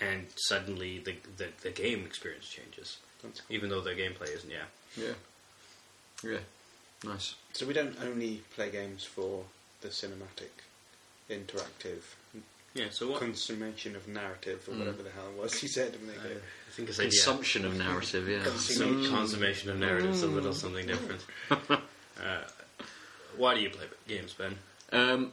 [0.00, 3.56] and suddenly the the, the game experience changes, That's cool.
[3.56, 4.50] even though the gameplay isn't.
[4.50, 4.66] Yeah,
[4.96, 5.14] yeah,
[6.22, 6.38] yeah,
[7.04, 7.34] nice.
[7.52, 9.44] So we don't only play games for
[9.80, 10.50] the cinematic,
[11.30, 12.02] interactive
[12.74, 12.86] yeah.
[12.90, 13.20] So what?
[13.20, 14.78] consummation of narrative or Mm.
[14.80, 16.20] whatever the hell it was he said a minute
[16.68, 17.10] I think it's idea.
[17.10, 18.42] Consumption of narrative, yeah.
[18.42, 19.04] Consumption.
[19.04, 21.20] Some consummation of narratives, a little something different.
[21.50, 22.40] uh,
[23.36, 24.56] why do you play games, Ben?
[24.94, 25.32] Um,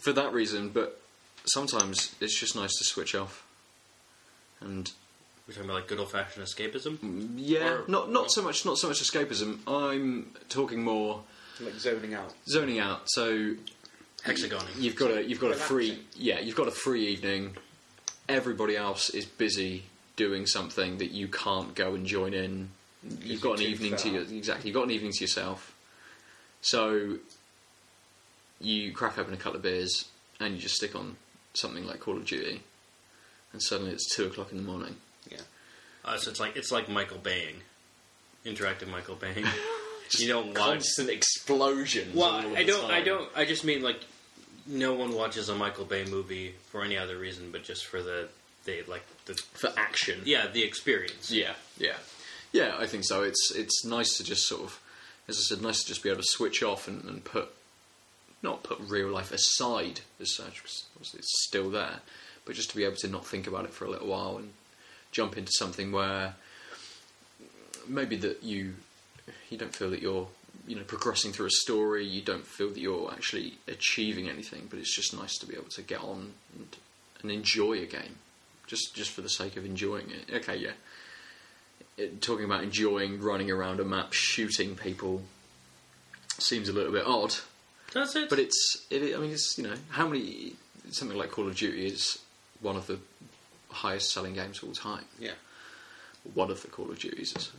[0.00, 1.00] for that reason, but
[1.44, 3.44] sometimes it's just nice to switch off.
[4.60, 4.90] And
[5.46, 6.98] We're talking about like good old fashioned escapism.
[7.36, 9.58] yeah, Or- not not so much not so much escapism.
[9.66, 11.22] I'm talking more
[11.60, 12.32] Like zoning out.
[12.48, 13.02] zoning out.
[13.06, 13.54] So
[14.24, 14.66] Hexagoning.
[14.78, 17.56] you've got a you've got a free yeah you've got a free evening.
[18.28, 19.84] Everybody else is busy
[20.16, 22.70] doing something that you can't go and join in.
[23.22, 24.68] You've got an evening to your, exactly.
[24.68, 25.72] You've got an evening to yourself.
[26.60, 27.18] So
[28.60, 30.06] you crack open a couple of beers
[30.40, 31.16] and you just stick on
[31.54, 32.62] something like Call of Duty,
[33.52, 34.96] and suddenly it's two o'clock in the morning.
[35.30, 35.38] Yeah.
[36.04, 37.56] Uh, so it's like it's like Michael Baying,
[38.44, 39.46] interactive Michael Baying.
[40.18, 40.56] you don't watch.
[40.56, 42.14] Constant explosions.
[42.14, 42.90] Well, I don't.
[42.90, 43.28] I don't.
[43.36, 44.00] I just mean like
[44.66, 48.28] no one watches a Michael Bay movie for any other reason but just for the
[48.64, 50.20] they like the for action.
[50.24, 51.30] yeah the experience.
[51.30, 51.96] Yeah, yeah,
[52.52, 52.76] yeah.
[52.78, 53.22] I think so.
[53.22, 54.80] It's it's nice to just sort of,
[55.26, 57.48] as I said, nice to just be able to switch off and, and put,
[58.42, 62.00] not put real life aside as such, because obviously it's still there,
[62.44, 64.52] but just to be able to not think about it for a little while and
[65.10, 66.34] jump into something where
[67.86, 68.74] maybe that you
[69.50, 70.28] you don't feel that you're
[70.66, 74.78] you know progressing through a story, you don't feel that you're actually achieving anything, but
[74.78, 76.76] it's just nice to be able to get on and,
[77.22, 78.16] and enjoy a game,
[78.66, 80.34] just just for the sake of enjoying it.
[80.36, 80.72] Okay, yeah.
[81.96, 85.22] It, talking about enjoying running around a map shooting people
[86.38, 87.34] seems a little bit odd,
[87.92, 88.28] That's it.
[88.28, 90.52] but it's it, I mean it's you know how many
[90.90, 92.18] something like Call of Duty is
[92.60, 92.98] one of the
[93.70, 95.04] highest selling games of all time.
[95.18, 95.32] Yeah.
[96.34, 97.34] One of the Call of Duties.
[97.36, 97.52] Is,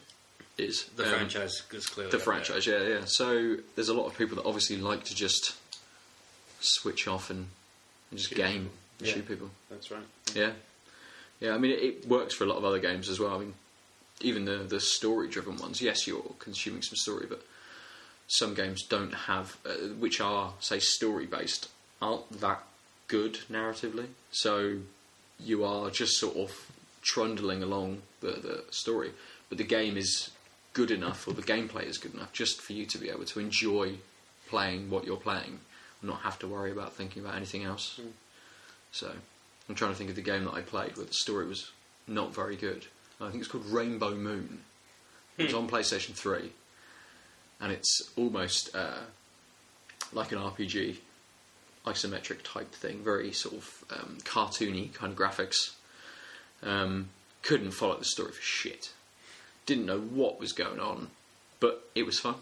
[0.57, 3.01] is The Um, franchise is clearly The franchise, yeah, yeah.
[3.05, 5.53] So there's a lot of people that obviously like to just
[6.59, 7.47] switch off and,
[8.11, 8.71] and just Shoot game people.
[8.99, 9.13] and Yeah.
[9.13, 9.51] shoot people.
[9.69, 10.03] That's right.
[10.35, 10.51] Yeah,
[11.39, 11.53] yeah.
[11.53, 13.35] I mean, it, it works for a lot of other games as well.
[13.35, 13.53] I mean,
[14.21, 15.81] even the the story-driven ones.
[15.81, 17.45] Yes, you're consuming some story, but
[18.29, 21.67] some games don't have, uh, which are say story-based,
[22.01, 22.63] aren't that
[23.07, 24.07] good narratively.
[24.31, 24.77] So
[25.39, 26.71] you are just sort of
[27.01, 29.11] trundling along the the story,
[29.49, 30.29] but the game is
[30.73, 33.39] good enough, or the gameplay is good enough, just for you to be able to
[33.39, 33.95] enjoy
[34.47, 35.59] playing what you're playing,
[36.01, 37.99] and not have to worry about thinking about anything else.
[38.91, 39.11] So
[39.67, 41.71] I'm trying to think of the game that I played where the story was
[42.07, 42.85] not very good.
[43.19, 44.59] I think it's called Rainbow Moon.
[45.37, 46.51] It was on PlayStation 3,
[47.59, 49.01] and it's almost uh,
[50.13, 50.97] like an RPG,
[51.85, 55.71] isometric type thing, very sort of um, cartoony kind of graphics.
[56.63, 57.09] Um,
[57.41, 58.91] couldn't follow the story for shit.
[59.65, 61.09] Didn't know what was going on,
[61.59, 62.35] but it was fun,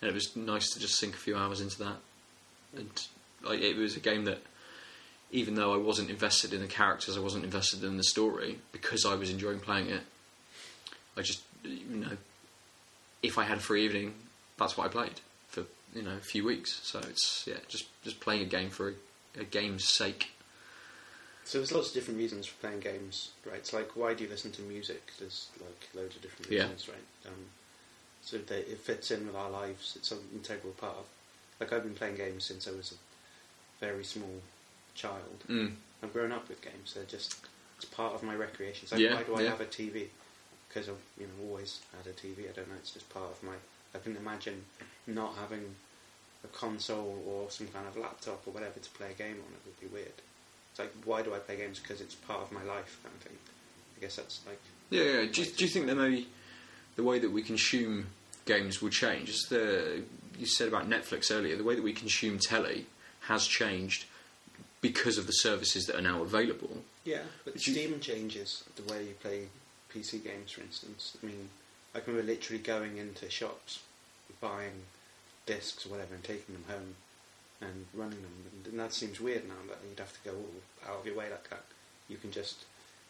[0.00, 1.96] and it was nice to just sink a few hours into that.
[2.76, 2.90] And
[3.42, 4.40] like, it was a game that
[5.30, 9.04] even though I wasn't invested in the characters, I wasn't invested in the story because
[9.04, 10.02] I was enjoying playing it.
[11.16, 12.16] I just, you know,
[13.22, 14.14] if I had a free evening,
[14.58, 16.80] that's what I played for you know a few weeks.
[16.82, 18.94] So it's yeah, just just playing a game for
[19.36, 20.30] a, a game's sake.
[21.44, 23.56] So there's lots of different reasons for playing games, right?
[23.58, 25.02] It's like why do you listen to music?
[25.18, 26.62] There's like loads of different Yeah.
[26.62, 27.04] reasons, right?
[27.32, 27.44] Um,
[28.22, 29.94] so that it fits in with our lives.
[29.96, 31.04] It's an integral part of.
[31.60, 34.42] Like I've been playing games since I was a very small
[34.94, 35.44] child.
[35.48, 35.74] Mm.
[36.02, 36.94] I've grown up with games.
[36.94, 37.36] They're just
[37.76, 38.88] it's part of my recreation.
[38.88, 39.50] So Yeah, why do I yeah.
[39.50, 40.06] have a TV?
[40.68, 42.48] Because I've you know always had a TV.
[42.50, 42.74] I don't know.
[42.80, 43.54] It's just part of my.
[43.96, 44.64] I can imagine
[45.06, 45.74] not having
[46.44, 49.52] a console or some kind of laptop or whatever to play a game on.
[49.54, 50.12] It would be weird.
[50.70, 51.78] It's like why do I play games?
[51.80, 53.36] Because it's part of my life, kind of thing.
[53.96, 55.32] I guess that's like Yeah, yeah.
[55.32, 56.28] Do, you, do you think that maybe
[56.96, 58.06] the way that we consume
[58.44, 59.28] games will change?
[59.30, 60.02] Is the
[60.38, 62.86] you said about Netflix earlier, the way that we consume telly
[63.22, 64.04] has changed
[64.82, 66.82] because of the services that are now available.
[67.04, 67.22] yeah.
[67.44, 69.48] But But you- Steam changes the way you play
[69.92, 71.16] PC games, for instance.
[71.22, 71.48] I mean,
[71.94, 73.80] I can remember literally going into shops,
[74.40, 74.84] buying
[75.46, 76.94] discs or whatever, and taking them home
[77.60, 78.32] and running them.
[78.52, 81.16] And, and that seems weird now that you'd have to go all out of your
[81.16, 81.64] way like that.
[82.08, 82.64] You can just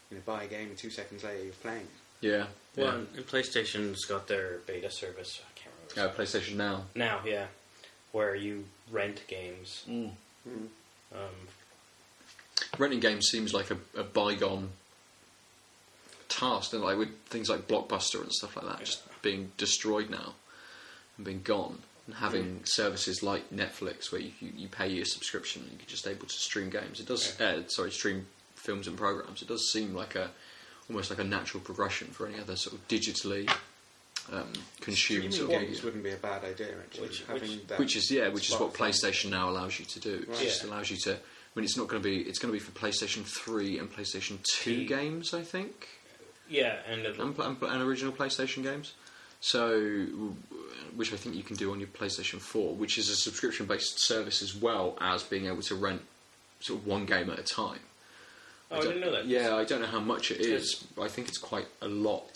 [0.09, 1.87] you know buy a game and two seconds later you're playing.
[2.21, 2.45] Yeah.
[2.75, 5.41] Well, and and PlayStation's got their beta service.
[5.43, 6.13] I can't remember.
[6.13, 6.83] Uh, PlayStation Now.
[6.95, 7.45] Now, yeah,
[8.11, 9.83] where you rent games.
[9.87, 10.11] Mm.
[11.13, 11.19] Um,
[12.77, 14.69] renting games seems like a, a bygone
[16.29, 20.33] task, and like with things like Blockbuster and stuff like that, just being destroyed now
[21.17, 25.63] and being gone, and having services like Netflix where you, you, you pay your subscription
[25.69, 26.99] and you're just able to stream games.
[26.99, 29.41] It does, uh, sorry, stream films and programs.
[29.41, 30.29] It does seem like a
[30.89, 33.49] almost like a natural progression for any other sort of digitally
[34.31, 34.51] um,
[34.81, 35.79] consumed sort of media.
[35.83, 37.07] wouldn't be a bad idea actually.
[37.07, 38.73] Which- having which- that Which is yeah, which is what.
[38.73, 40.13] PlayStation now allows you to do.
[40.15, 40.39] It Right.
[40.39, 40.69] just Yeah.
[40.69, 41.13] allows you to.
[41.13, 42.19] I mean, it's not going to be.
[42.21, 45.87] It's going to be for PlayStation Three and PlayStation Two games, I think,
[46.49, 48.93] yeah, and and, and, and original PlayStation games.
[49.39, 49.79] So,
[50.95, 54.41] which I think you can do on your PlayStation Four, which is a subscription-based service
[54.41, 56.01] as well as being able to rent
[56.59, 57.79] sort of one game at a time.
[58.71, 59.27] oh, I didn't know that.
[59.27, 62.33] Yeah, I don't know how much It's- but I think it's quite a lot.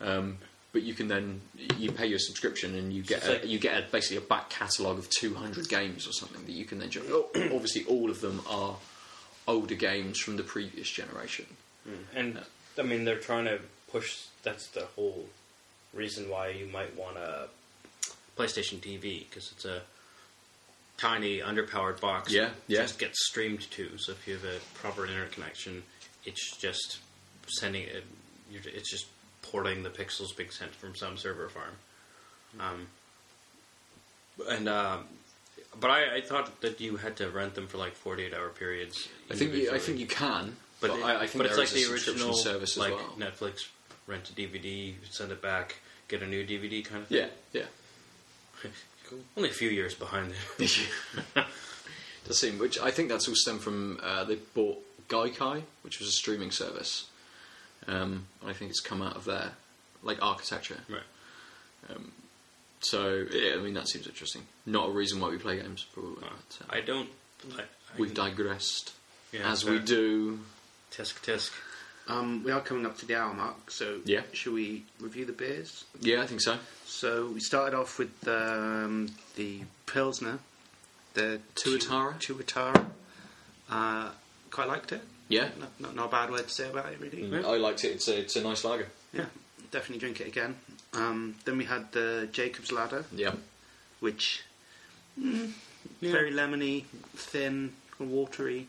[0.00, 0.38] Um,
[0.72, 1.40] but you can then
[1.78, 4.50] you pay your subscription and you get it's a, you get a, basically a back
[4.50, 6.90] catalogue of 200 games or something that you can then.
[6.90, 8.76] ju- oh, Obviously, all of them are
[9.48, 11.46] older games from the previous generation.
[12.14, 12.40] And
[12.78, 13.60] I mean, they're trying to
[13.90, 14.24] push.
[14.42, 15.26] That's the whole
[15.96, 17.48] reason why you might want a
[18.36, 19.82] PlayStation TV because it's a
[20.98, 22.32] tiny, underpowered box.
[22.32, 22.82] Yeah, that yeah.
[22.82, 23.96] Just gets streamed to.
[23.98, 25.82] So if you have a proper internet connection,
[26.24, 26.98] it's just
[27.48, 28.04] sending it.
[28.50, 29.06] You're, it's just
[29.42, 31.72] porting the pixels being sent from some server farm.
[32.60, 32.86] Um,
[34.50, 35.04] and um,
[35.80, 39.08] but I, I thought that you had to rent them for like forty-eight hour periods.
[39.30, 41.56] I think you, I think you can, but, But, it- I, I think but it's
[41.58, 43.14] like is the original service like as well.
[43.18, 43.68] Netflix
[44.06, 45.76] rent a DVD, send it back,
[46.08, 47.28] get a new DVD kind of thing.
[47.52, 47.60] Yeah,
[48.64, 48.70] yeah.
[49.36, 50.32] Only a few years behind.
[50.58, 54.78] Does seem, which I think that's all stemmed from uh, they bought
[55.08, 57.06] Gaikai, which was a streaming service.
[57.86, 59.52] Um, I think it's come out of there,
[60.02, 60.80] like architecture.
[60.88, 61.02] right.
[61.88, 62.10] Um,
[62.80, 64.42] So yeah, I mean that seems interesting.
[64.64, 66.24] Not a reason why we play games, probably.
[66.24, 67.08] Uh, but, uh, I don't.
[67.56, 67.64] I, I,
[67.96, 68.92] we've digressed
[69.32, 70.40] yeah, as we do.
[70.90, 71.52] Tisk tisk.
[72.08, 74.22] Um, we are coming up to the hour mark, so Yeah.
[74.32, 75.84] should we review the beers?
[76.00, 76.58] Yeah, I think so.
[76.84, 80.38] So we started off with um, the Pilsner,
[81.14, 82.14] the Tuatara?
[82.20, 82.86] Tuatara.
[83.68, 84.10] Uh,
[84.50, 85.02] quite liked it.
[85.28, 87.22] Yeah, Not, not, not a bad word to say about it, really.
[87.24, 87.44] Mm.
[87.44, 87.88] I liked it.
[87.88, 88.86] It's a it's a nice lager.
[89.12, 89.24] Yeah,
[89.72, 90.54] definitely drink it again.
[90.92, 93.34] Um, then we had the Jacob's Ladder, Yeah.
[93.98, 94.44] which
[95.20, 95.50] mm,
[96.00, 96.84] very lemony,
[97.16, 98.68] thin, watery.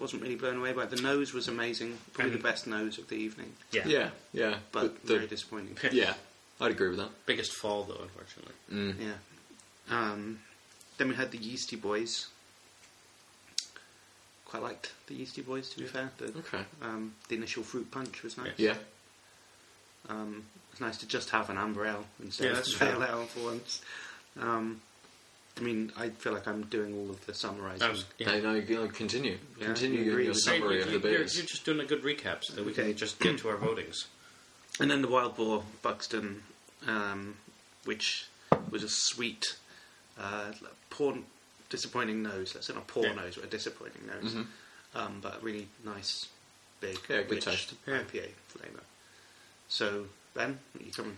[0.00, 0.90] Wasn't really blown away by it.
[0.90, 3.86] The nose was amazing, probably And- the best nose of the evening, Yeah.
[3.86, 4.10] Yeah.
[4.32, 4.58] Yeah.
[4.72, 5.76] but the- very disappointing.
[5.92, 6.14] yeah.
[6.58, 7.10] I'd agree with that.
[7.26, 8.54] Biggest fall though, unfortunately.
[8.72, 8.96] Mm.
[8.98, 9.14] Yeah.
[9.94, 10.40] Um,
[10.96, 12.28] then we had the Yeastie Boys.
[14.46, 16.10] Quite liked the Yeastie Boys, to be fair.
[16.18, 16.64] The, Okay.
[16.82, 18.52] um, the initial fruit punch was nice.
[18.56, 18.76] Yeah.
[20.08, 22.86] Um, it's nice to just have an amber ale instead Yeah, of that's a true.
[22.88, 23.80] pale ale for once.
[24.38, 24.80] Um,
[25.58, 27.82] I mean, I feel like I'm doing all of the summarising.
[27.82, 28.38] I yeah.
[28.40, 29.38] No, no, you know, continue.
[29.58, 31.36] Yeah, continue you your, agree your with- summary you, of the you- you're, beers.
[31.36, 32.84] you're just doing a good recap so that we Okay.
[32.84, 34.06] can just get to our votings.
[34.78, 36.42] And then the Wild Boar Buxton,
[36.86, 37.36] um,
[37.84, 38.26] which
[38.70, 39.56] was a sweet,
[40.18, 40.52] uh,
[40.88, 41.18] poor,
[41.68, 42.54] disappointing nose.
[42.54, 43.14] Let's say not poor Yeah.
[43.14, 44.32] nose, but a disappointing nose.
[44.32, 44.46] Mhm.
[44.94, 46.26] Um, but a really nice,
[46.80, 47.74] big, Yeah, good rich taste.
[47.86, 47.98] Yeah.
[48.00, 48.80] IPA flavour.
[49.68, 51.16] So, Ben, what are you coming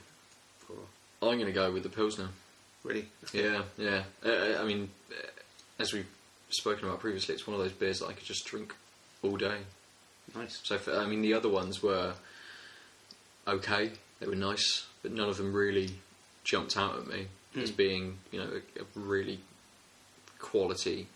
[0.66, 0.74] for?
[1.22, 2.28] I'm going to go with the Pilsner.
[2.84, 3.06] Really?
[3.32, 4.02] Yeah, yeah.
[4.24, 5.26] Uh, I mean, uh,
[5.78, 6.08] as we've
[6.50, 8.74] spoken about previously, it's one of those beers that I could just drink
[9.22, 9.58] all day.
[10.34, 10.60] Nice.
[10.64, 12.14] So, for, I mean, the other ones were
[13.46, 13.90] okay.
[14.20, 15.90] They were nice, but none of them really
[16.44, 17.26] jumped out at me
[17.60, 17.76] as Mm.
[17.76, 19.40] being, you know, a, a really
[20.38, 21.06] quality.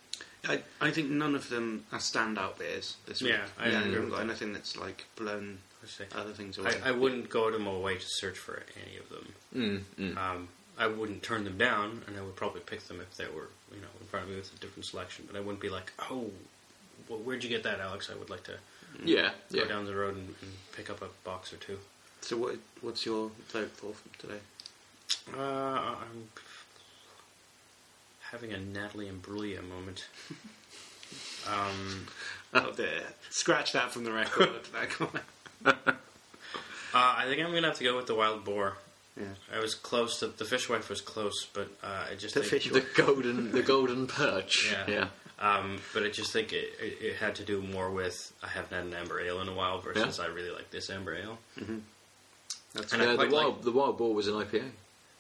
[0.49, 3.33] I, I think none of them are standout beers this week.
[3.33, 5.59] Yeah, I yeah, agree haven't with got anything that's like blown
[6.15, 6.73] other things away.
[6.85, 9.85] I, I wouldn't go out of my way to search for any of them.
[9.99, 10.17] Mm, mm.
[10.17, 10.49] Um,
[10.79, 13.81] I wouldn't turn them down, and I would probably pick them if they were, you
[13.81, 15.25] know, in front of me with a different selection.
[15.27, 16.31] But I wouldn't be like, "Oh,
[17.09, 18.59] well, where'd you get that, Alex?" I would like to
[19.05, 19.65] Yeah, go yeah.
[19.69, 21.79] down the road and, and pick up a box or two.
[22.21, 24.41] so what what's your vote for today?
[25.37, 25.41] Uh,
[26.03, 26.29] I'm
[28.31, 30.07] having a Natalie Imbruglia moment.
[31.49, 32.07] um,
[32.55, 33.03] Oh, there.
[33.31, 34.49] Scratch that from the record.
[34.73, 35.25] that comment.
[35.65, 35.73] uh,
[36.95, 38.77] I think I'm gonna have to go with the wild boar.
[39.19, 39.25] Yeah.
[39.55, 40.19] I was close.
[40.21, 44.07] To, the fishwife was close, but uh, I just The think, The golden, the golden
[44.07, 44.71] perch.
[44.73, 44.85] Yeah.
[44.89, 45.09] yeah.
[45.39, 48.73] Um, but I just think it, it, it had to do more with I haven't
[48.77, 51.39] had an amber ale in a while versus I really like this amber ale.
[52.75, 54.71] That's And I Uh, the wild, like- the wild boar was an IPA.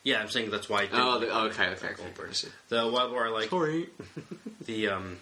[0.05, 0.83] Yeah, I'm saying that's why.
[0.83, 1.31] I Oh, like the, it.
[1.51, 1.95] okay, okay, okay.
[2.03, 2.31] Goldberg.
[2.31, 2.49] I.
[2.69, 3.51] The wild boar I like.
[3.51, 3.89] Sorry.
[4.67, 5.19] The um,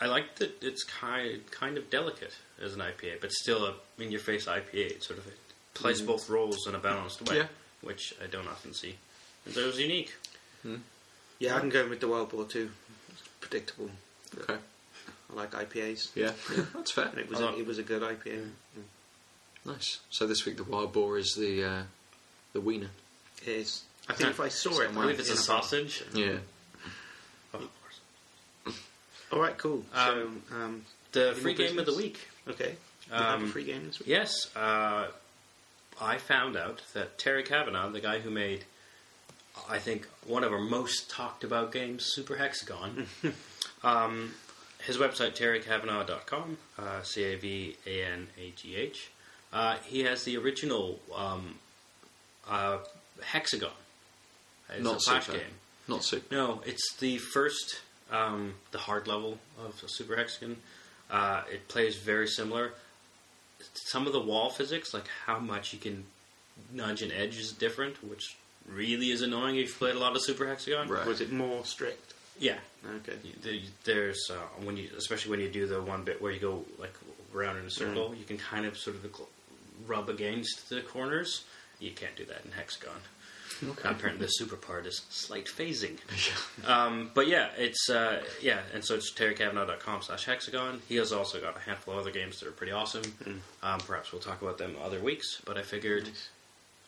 [0.00, 2.32] I like that it's kind kind of delicate
[2.62, 4.74] as an IPA, but still a in your face IPA.
[4.74, 5.36] It sort of it
[5.74, 7.46] plays both roles in a balanced way, Yeah.
[7.82, 8.96] Which I don't often see.
[9.44, 10.14] And so it was unique.
[11.38, 12.70] yeah, I can go with the wild boar too.
[13.10, 13.90] It's predictable.
[14.40, 14.54] Okay.
[15.30, 16.10] I like IPAs.
[16.14, 17.06] Yeah, yeah that's fair.
[17.06, 18.48] And it was I a, like- it was a good IPA.
[19.64, 20.00] Nice.
[20.10, 21.82] So this week the wild boar is the uh,
[22.52, 22.90] the wiener.
[23.42, 23.82] It is.
[24.08, 26.02] I think if I saw it, I it, believe it's a sausage.
[26.14, 26.38] Yeah.
[27.54, 27.68] Of.
[29.32, 29.84] All right, cool.
[29.94, 32.18] Um, so, um, The free more game of the week.
[32.48, 32.74] okay,
[33.10, 34.08] we have a Um, free game this week.
[34.08, 35.06] Yes, uh,
[36.00, 38.64] I found out that Terry Cavanagh, the guy who made,
[39.68, 43.06] I think, one of our most talked about games, Super Hexagon,
[43.84, 44.34] um,
[44.84, 49.10] his website, terrycavanagh.com, uh, C A V A N A G H,
[49.52, 51.56] uh, he has the original um,
[52.48, 52.78] uh,
[53.22, 53.70] Hexagon.
[54.70, 55.38] It's Not a flash Super.
[55.38, 55.46] game.
[55.88, 56.34] Not super.
[56.34, 57.80] No, it's the first,
[58.10, 60.56] um, the hard level of Super Hexagon.
[61.10, 62.72] Uh, it plays very similar.
[63.74, 66.04] Some of the wall physics, like how much you can
[66.72, 68.36] nudge an edge, is different, which
[68.68, 70.88] really is annoying if you've played a lot of Super Hexagon.
[70.88, 71.06] Right.
[71.06, 72.14] Was it more strict?
[72.38, 72.58] Yeah,
[72.96, 73.16] Okay.
[73.84, 74.34] There's uh,
[74.64, 76.94] when you, especially when you do the one bit where you go like
[77.34, 79.20] around in a circle, you can kind of sort of
[79.86, 81.44] rub against the corners.
[81.78, 82.96] You can't do that in Hexagon.
[83.70, 83.88] Okay.
[83.88, 85.98] Apparently, the super part is slight phasing.
[86.66, 90.80] Um, but yeah, it's uh, yeah, and so it's terrycavanagh.com slash hexagon.
[90.88, 93.02] He has also got a handful of other games that are pretty awesome.
[93.62, 96.08] Um, perhaps we'll talk about them other weeks, but I figured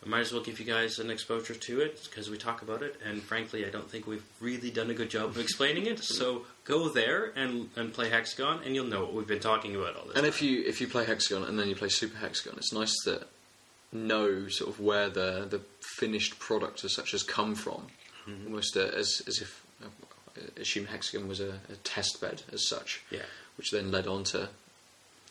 [0.05, 2.83] I might as well give you guys an exposure to it because we talk about
[2.83, 6.01] it, and frankly, I don't think we've really done a good job of explaining it.
[6.05, 9.97] So go there and, and play hexagon, and you'll know what we've been talking about
[9.97, 10.17] all this.
[10.17, 12.95] And if you if you play hexagon and then you play super hexagon, it's nice
[13.05, 13.27] to
[13.95, 15.61] know sort of where the the
[15.99, 17.87] finished product as such has come from,
[18.47, 23.03] almost uh, as as if uh, assume hexagon was a, a test bed as such,
[23.11, 23.23] yeah,
[23.57, 24.49] which then led on to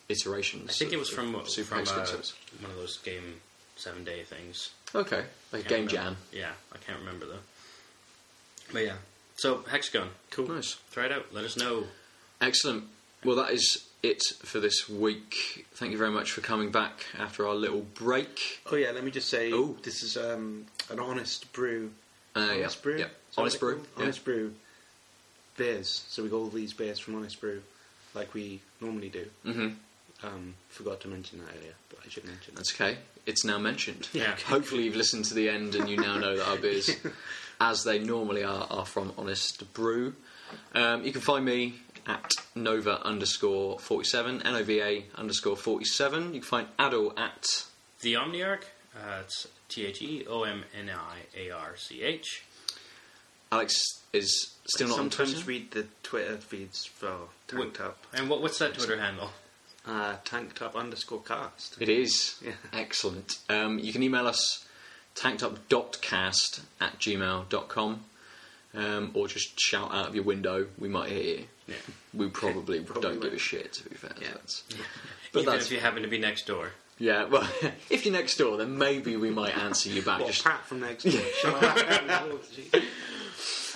[0.09, 0.69] iterations.
[0.69, 2.03] I think it was from of super from hexagon.
[2.03, 3.41] uh, so one of those game
[3.75, 4.69] seven day things.
[4.95, 5.91] okay, like game remember.
[5.91, 6.17] jam.
[6.31, 7.39] Yeah, I can't remember though.
[8.71, 8.95] But yeah,
[9.35, 10.47] so Hexagon, cool.
[10.47, 10.77] Nice.
[10.91, 11.33] Try it out.
[11.33, 11.85] Let us know.
[12.41, 12.85] Excellent.
[13.23, 15.65] Well, that is it for this week.
[15.73, 18.59] Thank you very much for coming back after our little break.
[18.71, 19.77] Oh yeah, let me just say Oh.
[19.83, 21.91] this is um, an honest brew.
[22.35, 22.97] Uh, yeah, honest brew.
[22.99, 23.05] yeah.
[23.37, 23.81] Honest brew.
[23.97, 24.03] yeah.
[24.03, 24.53] Honest brew.
[25.55, 26.03] Beers.
[26.09, 27.61] So we got all these beers from Honest Brew,
[28.15, 29.27] like we normally do.
[29.45, 29.67] Mm-hmm.
[30.25, 32.61] Um, forgot to mention that earlier, but I should mention that.
[32.61, 32.97] That's okay.
[33.27, 34.09] It's now mentioned.
[34.13, 34.35] Yeah.
[34.47, 36.89] Hopefully, you've listened to the end and you now know that our beers,
[37.61, 40.15] as they normally are, are from Honest Brew.
[40.73, 41.75] Um, you can find me
[42.07, 46.33] at Nova underscore 47, N O V A underscore 47.
[46.33, 47.45] You can find Adil at.
[48.01, 48.63] The Omniarch.
[48.95, 52.43] Uh, it's T H E O M N I A R C H.
[53.51, 53.75] Alex
[54.13, 55.25] is still not on Twitter.
[55.25, 57.97] Sometimes read the Twitter feeds for Tanked Up.
[58.13, 59.29] And what, what's that Twitter handle?
[59.85, 61.77] Uh, tanked Up underscore cast.
[61.79, 62.35] It is.
[62.43, 62.53] Yeah.
[62.71, 63.37] Excellent.
[63.49, 64.65] Um, you can email us
[65.15, 68.03] tankedup.cast at gmail.com
[68.75, 70.67] um, or just shout out of your window.
[70.79, 71.45] We might hear you.
[71.67, 71.75] Yeah.
[72.13, 74.11] We probably, Probably don't give a shit, to be fair.
[74.21, 74.27] Yeah.
[74.29, 74.63] That's-
[75.31, 76.69] But Even that's, if you happen to be next door.
[76.99, 77.49] yeah, well,
[77.89, 80.19] if you're next door, then maybe we might answer you back.
[80.19, 81.21] What, Just, Pat from next door?
[81.45, 82.31] Up.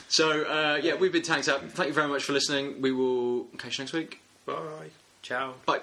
[0.08, 1.64] so, uh, yeah, we've been tanked up.
[1.72, 2.80] Thank you very much for listening.
[2.80, 4.22] We will catch you next week.
[4.46, 4.92] Bye.
[5.24, 5.56] Ciao.
[5.66, 5.82] Bye.